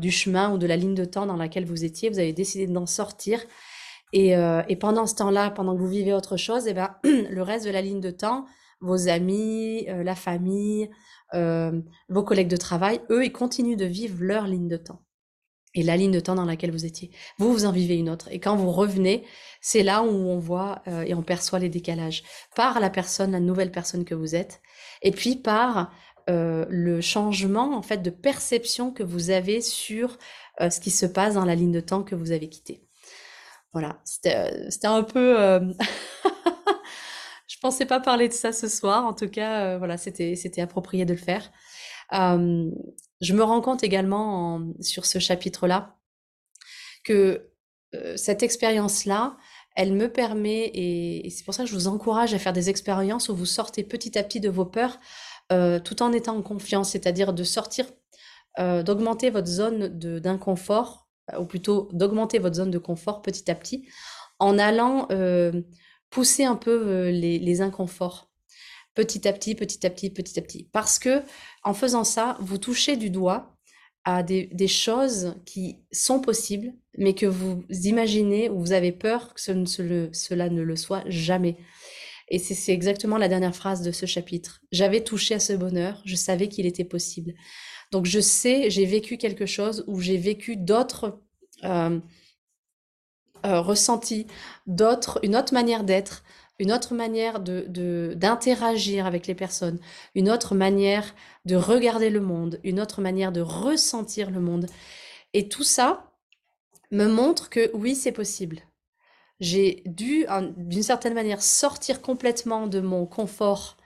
du 0.00 0.10
chemin 0.10 0.52
ou 0.52 0.58
de 0.58 0.66
la 0.66 0.76
ligne 0.76 0.94
de 0.94 1.04
temps 1.04 1.26
dans 1.26 1.36
laquelle 1.36 1.64
vous 1.64 1.84
étiez. 1.84 2.10
Vous 2.10 2.18
avez 2.18 2.32
décidé 2.32 2.66
d'en 2.66 2.86
sortir 2.86 3.40
euh, 4.14 4.62
et, 4.68 4.76
pendant 4.76 5.06
ce 5.06 5.14
temps-là, 5.16 5.50
pendant 5.50 5.74
que 5.74 5.80
vous 5.80 5.88
vivez 5.88 6.12
autre 6.12 6.36
chose, 6.36 6.66
et 6.66 6.70
eh 6.70 6.74
ben, 6.74 6.96
le 7.04 7.42
reste 7.42 7.66
de 7.66 7.70
la 7.70 7.82
ligne 7.82 8.00
de 8.00 8.10
temps, 8.10 8.46
vos 8.80 9.08
amis, 9.08 9.86
euh, 9.88 10.02
la 10.02 10.14
famille, 10.14 10.90
euh, 11.34 11.80
vos 12.08 12.22
collègues 12.22 12.48
de 12.48 12.56
travail, 12.56 13.00
eux, 13.10 13.24
ils 13.24 13.32
continuent 13.32 13.76
de 13.76 13.84
vivre 13.84 14.16
leur 14.20 14.46
ligne 14.46 14.68
de 14.68 14.76
temps. 14.76 15.02
Et 15.76 15.84
la 15.84 15.96
ligne 15.96 16.10
de 16.10 16.18
temps 16.18 16.34
dans 16.34 16.44
laquelle 16.44 16.72
vous 16.72 16.84
étiez. 16.84 17.12
Vous, 17.38 17.52
vous 17.52 17.64
en 17.64 17.70
vivez 17.70 17.96
une 17.96 18.10
autre. 18.10 18.28
Et 18.32 18.40
quand 18.40 18.56
vous 18.56 18.72
revenez, 18.72 19.24
c'est 19.60 19.84
là 19.84 20.02
où 20.02 20.08
on 20.08 20.38
voit 20.38 20.82
et 20.86 21.14
on 21.14 21.22
perçoit 21.22 21.60
les 21.60 21.68
décalages. 21.68 22.24
Par 22.56 22.80
la 22.80 22.90
personne, 22.90 23.32
la 23.32 23.40
nouvelle 23.40 23.70
personne 23.70 24.04
que 24.04 24.14
vous 24.14 24.34
êtes. 24.34 24.60
Et 25.02 25.10
puis 25.10 25.36
par 25.36 25.92
le 26.28 27.00
changement, 27.00 27.76
en 27.76 27.82
fait, 27.82 27.98
de 27.98 28.10
perception 28.10 28.90
que 28.90 29.02
vous 29.02 29.30
avez 29.30 29.60
sur 29.60 30.18
ce 30.58 30.80
qui 30.80 30.90
se 30.90 31.06
passe 31.06 31.34
dans 31.34 31.44
la 31.44 31.54
ligne 31.54 31.72
de 31.72 31.80
temps 31.80 32.02
que 32.02 32.14
vous 32.14 32.32
avez 32.32 32.48
quittée. 32.48 32.86
Voilà, 33.76 34.00
c'était 34.04 34.34
euh, 34.34 34.88
un 34.88 35.02
peu. 35.02 35.38
Euh, 35.38 35.60
je 37.46 37.58
pensais 37.60 37.84
pas 37.84 38.00
parler 38.00 38.26
de 38.26 38.32
ça 38.32 38.50
ce 38.50 38.68
soir. 38.68 39.04
En 39.04 39.12
tout 39.12 39.28
cas, 39.28 39.66
euh, 39.66 39.78
voilà, 39.78 39.98
c'était 39.98 40.34
c'était 40.34 40.62
approprié 40.62 41.04
de 41.04 41.12
le 41.12 41.18
faire. 41.18 41.52
Je 43.20 43.34
me 43.34 43.42
rends 43.42 43.60
compte 43.60 43.82
également 43.82 44.62
sur 44.80 45.06
ce 45.06 45.18
chapitre-là 45.18 45.96
que 47.04 47.50
cette 48.16 48.42
expérience-là, 48.42 49.36
elle 49.76 49.92
me 49.92 50.10
permet, 50.10 50.70
et, 50.74 51.30
c'est 51.30 51.44
pour 51.44 51.54
ça 51.54 51.62
que 51.62 51.68
je 51.68 51.74
vous 51.74 51.86
encourage 51.86 52.34
à 52.34 52.38
faire 52.38 52.52
des 52.52 52.70
expériences 52.70 53.28
où 53.28 53.36
vous 53.36 53.46
sortez 53.46 53.84
petit 53.84 54.18
à 54.18 54.22
petit 54.22 54.40
de 54.40 54.48
vos 54.48 54.64
peurs, 54.64 54.98
euh, 55.52 55.78
tout 55.78 56.02
en 56.02 56.12
étant 56.12 56.36
en 56.36 56.42
confiance, 56.42 56.90
c'est-à-dire 56.90 57.32
de 57.32 57.44
sortir, 57.44 57.86
euh, 58.58 58.82
d'augmenter 58.82 59.30
votre 59.30 59.48
zone 59.48 59.88
d'inconfort, 59.88 61.08
ou 61.38 61.44
plutôt 61.44 61.88
d'augmenter 61.92 62.38
votre 62.38 62.56
zone 62.56 62.70
de 62.70 62.78
confort 62.78 63.20
petit 63.20 63.50
à 63.50 63.54
petit, 63.54 63.86
en 64.38 64.58
allant 64.58 65.08
pousser 66.10 66.44
un 66.44 66.56
peu 66.56 67.10
les 67.10 67.60
inconforts 67.60 68.30
petit 68.96 69.28
à 69.28 69.32
petit, 69.32 69.54
petit 69.54 69.86
à 69.86 69.90
petit, 69.90 70.10
petit 70.10 70.38
à 70.38 70.42
petit. 70.42 70.68
Parce 70.72 70.98
que 70.98 71.22
en 71.66 71.74
faisant 71.74 72.04
ça, 72.04 72.36
vous 72.40 72.58
touchez 72.58 72.96
du 72.96 73.10
doigt 73.10 73.58
à 74.04 74.22
des, 74.22 74.68
choses 74.68 75.34
qui 75.44 75.80
sont 75.90 76.20
possibles, 76.20 76.72
mais 76.96 77.12
que 77.12 77.26
vous 77.26 77.64
imaginez 77.68 78.48
ou 78.48 78.60
vous 78.60 78.70
avez 78.70 78.92
peur 78.92 79.34
que 79.34 79.40
cela 79.40 80.48
ne 80.48 80.62
le 80.62 80.76
soit 80.76 81.02
jamais. 81.08 81.56
Et 82.28 82.38
c'est 82.38 82.72
exactement 82.72 83.18
la 83.18 83.26
dernière 83.26 83.54
phrase 83.54 83.82
de 83.82 83.90
ce 83.90 84.06
chapitre. 84.06 84.60
J'avais 84.70 85.02
touché 85.02 85.34
à 85.34 85.40
ce 85.40 85.54
bonheur, 85.54 86.02
je 86.04 86.14
savais 86.14 86.48
qu'il 86.48 86.66
était 86.66 86.84
possible. 86.84 87.34
Donc 87.90 88.06
je 88.06 88.20
sais, 88.20 88.70
j'ai 88.70 88.86
vécu 88.86 89.16
quelque 89.16 89.46
chose 89.46 89.82
où 89.88 90.00
j'ai 90.00 90.18
vécu 90.18 90.56
d'autres 90.56 91.20
euh, 91.64 91.98
euh, 93.44 93.60
ressentis, 93.60 94.28
d'autres, 94.68 95.18
une 95.24 95.34
autre 95.34 95.52
manière 95.52 95.82
d'être, 95.82 96.22
une 96.58 96.72
autre 96.72 96.94
manière 96.94 97.40
de 97.40 98.14
d'interagir 98.14 99.06
avec 99.06 99.26
les 99.26 99.34
personnes, 99.34 99.78
une 100.14 100.30
autre 100.30 100.54
manière 100.54 101.14
de 101.44 101.56
regarder 101.56 102.10
le 102.10 102.20
monde, 102.20 102.60
une 102.64 102.80
autre 102.80 103.00
manière 103.00 103.32
de 103.32 103.40
ressentir 103.40 104.30
le 104.30 104.40
monde. 104.40 104.66
Et 105.34 105.48
tout 105.48 105.64
ça 105.64 106.10
me 106.90 107.06
montre 107.06 107.50
que 107.50 107.70
oui, 107.74 107.94
c'est 107.94 108.12
possible. 108.12 108.60
J'ai 109.40 109.82
dû, 109.86 110.26
d'une 110.56 110.82
certaine 110.82 111.14
manière, 111.14 111.42
sortir 111.42 112.00
complètement 112.00 112.66
de 112.66 112.80
mon 112.80 113.04
confort 113.04 113.76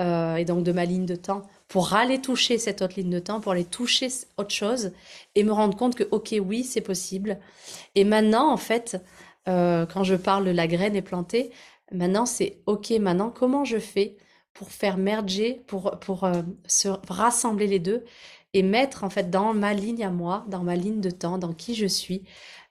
euh, 0.00 0.36
et 0.36 0.44
donc 0.44 0.64
de 0.64 0.72
ma 0.72 0.84
ligne 0.84 1.06
de 1.06 1.14
temps 1.14 1.42
pour 1.68 1.92
aller 1.94 2.20
toucher 2.20 2.58
cette 2.58 2.82
autre 2.82 2.94
ligne 2.96 3.10
de 3.10 3.18
temps, 3.18 3.40
pour 3.40 3.52
aller 3.52 3.64
toucher 3.64 4.08
autre 4.38 4.50
chose 4.54 4.92
et 5.34 5.44
me 5.44 5.52
rendre 5.52 5.76
compte 5.76 5.94
que, 5.94 6.04
ok, 6.10 6.34
oui, 6.42 6.64
c'est 6.64 6.80
possible. 6.80 7.38
Et 7.94 8.04
maintenant, 8.04 8.50
en 8.50 8.56
fait, 8.56 9.00
euh, 9.48 9.86
quand 9.86 10.04
je 10.04 10.14
parle 10.14 10.46
de 10.46 10.50
la 10.50 10.66
graine 10.66 10.96
est 10.96 11.02
plantée, 11.02 11.52
Maintenant, 11.92 12.26
c'est 12.26 12.62
OK, 12.66 12.90
maintenant, 13.00 13.30
comment 13.30 13.64
je 13.64 13.78
fais 13.78 14.16
pour 14.52 14.70
faire 14.70 14.98
merger, 14.98 15.62
pour, 15.66 15.98
pour 16.00 16.24
euh, 16.24 16.42
se 16.66 16.88
rassembler 17.08 17.66
les 17.66 17.78
deux 17.78 18.04
et 18.54 18.62
mettre 18.62 19.04
en 19.04 19.10
fait 19.10 19.30
dans 19.30 19.54
ma 19.54 19.74
ligne 19.74 20.04
à 20.04 20.10
moi, 20.10 20.44
dans 20.48 20.62
ma 20.64 20.74
ligne 20.76 21.00
de 21.00 21.10
temps, 21.10 21.38
dans 21.38 21.52
qui 21.52 21.74
je 21.74 21.86
suis, 21.86 22.24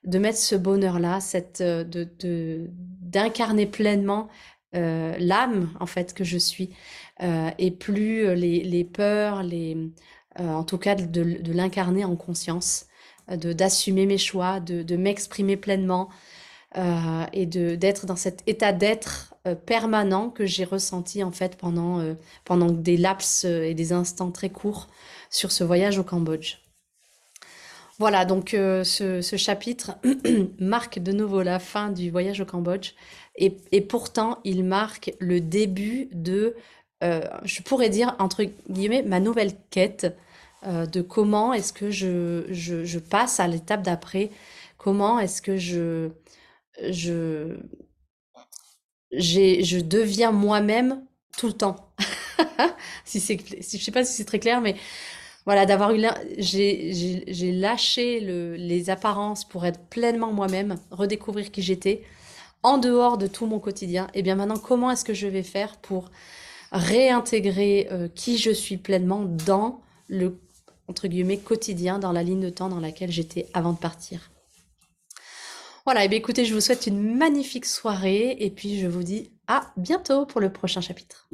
de 0.04 0.18
mettre 0.18 0.38
ce 0.38 0.54
bonheur-là, 0.54 1.20
cette 1.20 1.60
euh, 1.60 1.84
de 1.84 2.70
d'incarner 3.00 3.66
pleinement 3.66 4.28
euh, 4.74 5.16
l'âme 5.18 5.72
en 5.80 5.86
fait 5.86 6.12
que 6.14 6.24
je 6.24 6.38
suis 6.38 6.70
et 7.58 7.70
plus 7.72 8.34
les, 8.36 8.62
les 8.62 8.84
peurs, 8.84 9.42
les 9.42 9.76
en 10.38 10.62
tout 10.62 10.78
cas 10.78 10.94
de, 10.94 11.04
de 11.06 11.52
l'incarner 11.52 12.04
en 12.04 12.14
conscience, 12.14 12.86
de 13.28 13.52
d'assumer 13.52 14.06
mes 14.06 14.18
choix, 14.18 14.60
de, 14.60 14.82
de 14.82 14.96
m'exprimer 14.96 15.56
pleinement, 15.56 16.08
euh, 16.76 17.24
et 17.32 17.46
de 17.46 17.76
d'être 17.76 18.04
dans 18.04 18.14
cet 18.14 18.42
état 18.46 18.74
d'être 18.74 19.34
euh, 19.46 19.54
permanent 19.54 20.28
que 20.28 20.44
j'ai 20.44 20.64
ressenti 20.64 21.24
en 21.24 21.32
fait 21.32 21.56
pendant, 21.56 21.98
euh, 21.98 22.12
pendant 22.44 22.70
des 22.70 22.98
laps 22.98 23.46
et 23.46 23.72
des 23.72 23.94
instants 23.94 24.30
très 24.30 24.50
courts 24.50 24.88
sur 25.30 25.50
ce 25.50 25.64
voyage 25.64 25.98
au 25.98 26.02
Cambodge. 26.02 26.58
Voilà, 27.98 28.26
donc 28.26 28.50
ce, 28.50 29.22
ce, 29.22 29.36
chapitre 29.36 29.92
marque 30.60 30.98
de 30.98 31.10
nouveau 31.10 31.40
la 31.40 31.58
fin 31.58 31.88
du 31.88 32.10
voyage 32.10 32.42
au 32.42 32.44
Cambodge 32.44 32.92
et, 33.34 33.56
et 33.72 33.80
pourtant 33.80 34.38
il 34.44 34.62
marque 34.62 35.12
le 35.20 35.40
début 35.40 36.08
de, 36.12 36.54
je 37.00 37.62
pourrais 37.62 37.88
dire 37.88 38.14
entre 38.18 38.44
guillemets, 38.68 39.02
ma 39.02 39.18
nouvelle 39.18 39.52
quête 39.70 40.14
de 40.64 41.00
comment 41.00 41.52
est-ce 41.52 41.72
que 41.72 41.90
je, 41.90 42.44
je, 42.50 42.84
je 42.84 42.98
passe 43.00 43.40
à 43.40 43.48
l'étape 43.48 43.82
d'après, 43.82 44.30
comment 44.76 45.18
est-ce 45.18 45.42
que 45.42 45.56
je, 45.56 46.10
je, 46.82 47.56
je 49.12 49.80
deviens 49.80 50.32
moi-même 50.32 51.04
tout 51.36 51.46
le 51.46 51.52
temps. 51.52 51.92
si 53.04 53.20
c'est, 53.20 53.38
si, 53.60 53.78
je 53.78 53.84
sais 53.84 53.90
pas 53.90 54.04
si 54.04 54.12
c'est 54.12 54.24
très 54.24 54.38
clair, 54.38 54.60
mais 54.60 54.76
voilà, 55.44 55.64
d'avoir 55.64 55.94
eu, 55.94 56.04
j'ai 56.38 57.52
lâché 57.52 58.20
le, 58.20 58.54
les 58.56 58.90
apparences 58.90 59.46
pour 59.46 59.64
être 59.64 59.80
pleinement 59.88 60.32
moi-même, 60.32 60.76
redécouvrir 60.90 61.50
qui 61.50 61.62
j'étais, 61.62 62.02
en 62.62 62.76
dehors 62.76 63.18
de 63.18 63.26
tout 63.26 63.46
mon 63.46 63.58
quotidien. 63.58 64.08
Et 64.14 64.22
bien 64.22 64.34
maintenant, 64.34 64.58
comment 64.58 64.90
est-ce 64.90 65.04
que 65.04 65.14
je 65.14 65.26
vais 65.26 65.42
faire 65.42 65.76
pour 65.78 66.10
réintégrer 66.70 67.88
euh, 67.90 68.08
qui 68.14 68.36
je 68.36 68.50
suis 68.50 68.76
pleinement 68.76 69.22
dans 69.22 69.80
le 70.08 70.38
entre 70.86 71.06
guillemets 71.06 71.38
quotidien, 71.38 71.98
dans 71.98 72.12
la 72.12 72.22
ligne 72.22 72.40
de 72.40 72.50
temps 72.50 72.68
dans 72.68 72.80
laquelle 72.80 73.10
j'étais 73.10 73.46
avant 73.54 73.72
de 73.72 73.78
partir? 73.78 74.30
Voilà, 75.88 76.06
bien 76.06 76.18
écoutez, 76.18 76.44
je 76.44 76.52
vous 76.52 76.60
souhaite 76.60 76.86
une 76.86 77.16
magnifique 77.16 77.64
soirée 77.64 78.36
et 78.40 78.50
puis 78.50 78.78
je 78.78 78.86
vous 78.86 79.02
dis 79.02 79.30
à 79.46 79.72
bientôt 79.78 80.26
pour 80.26 80.38
le 80.38 80.52
prochain 80.52 80.82
chapitre. 80.82 81.30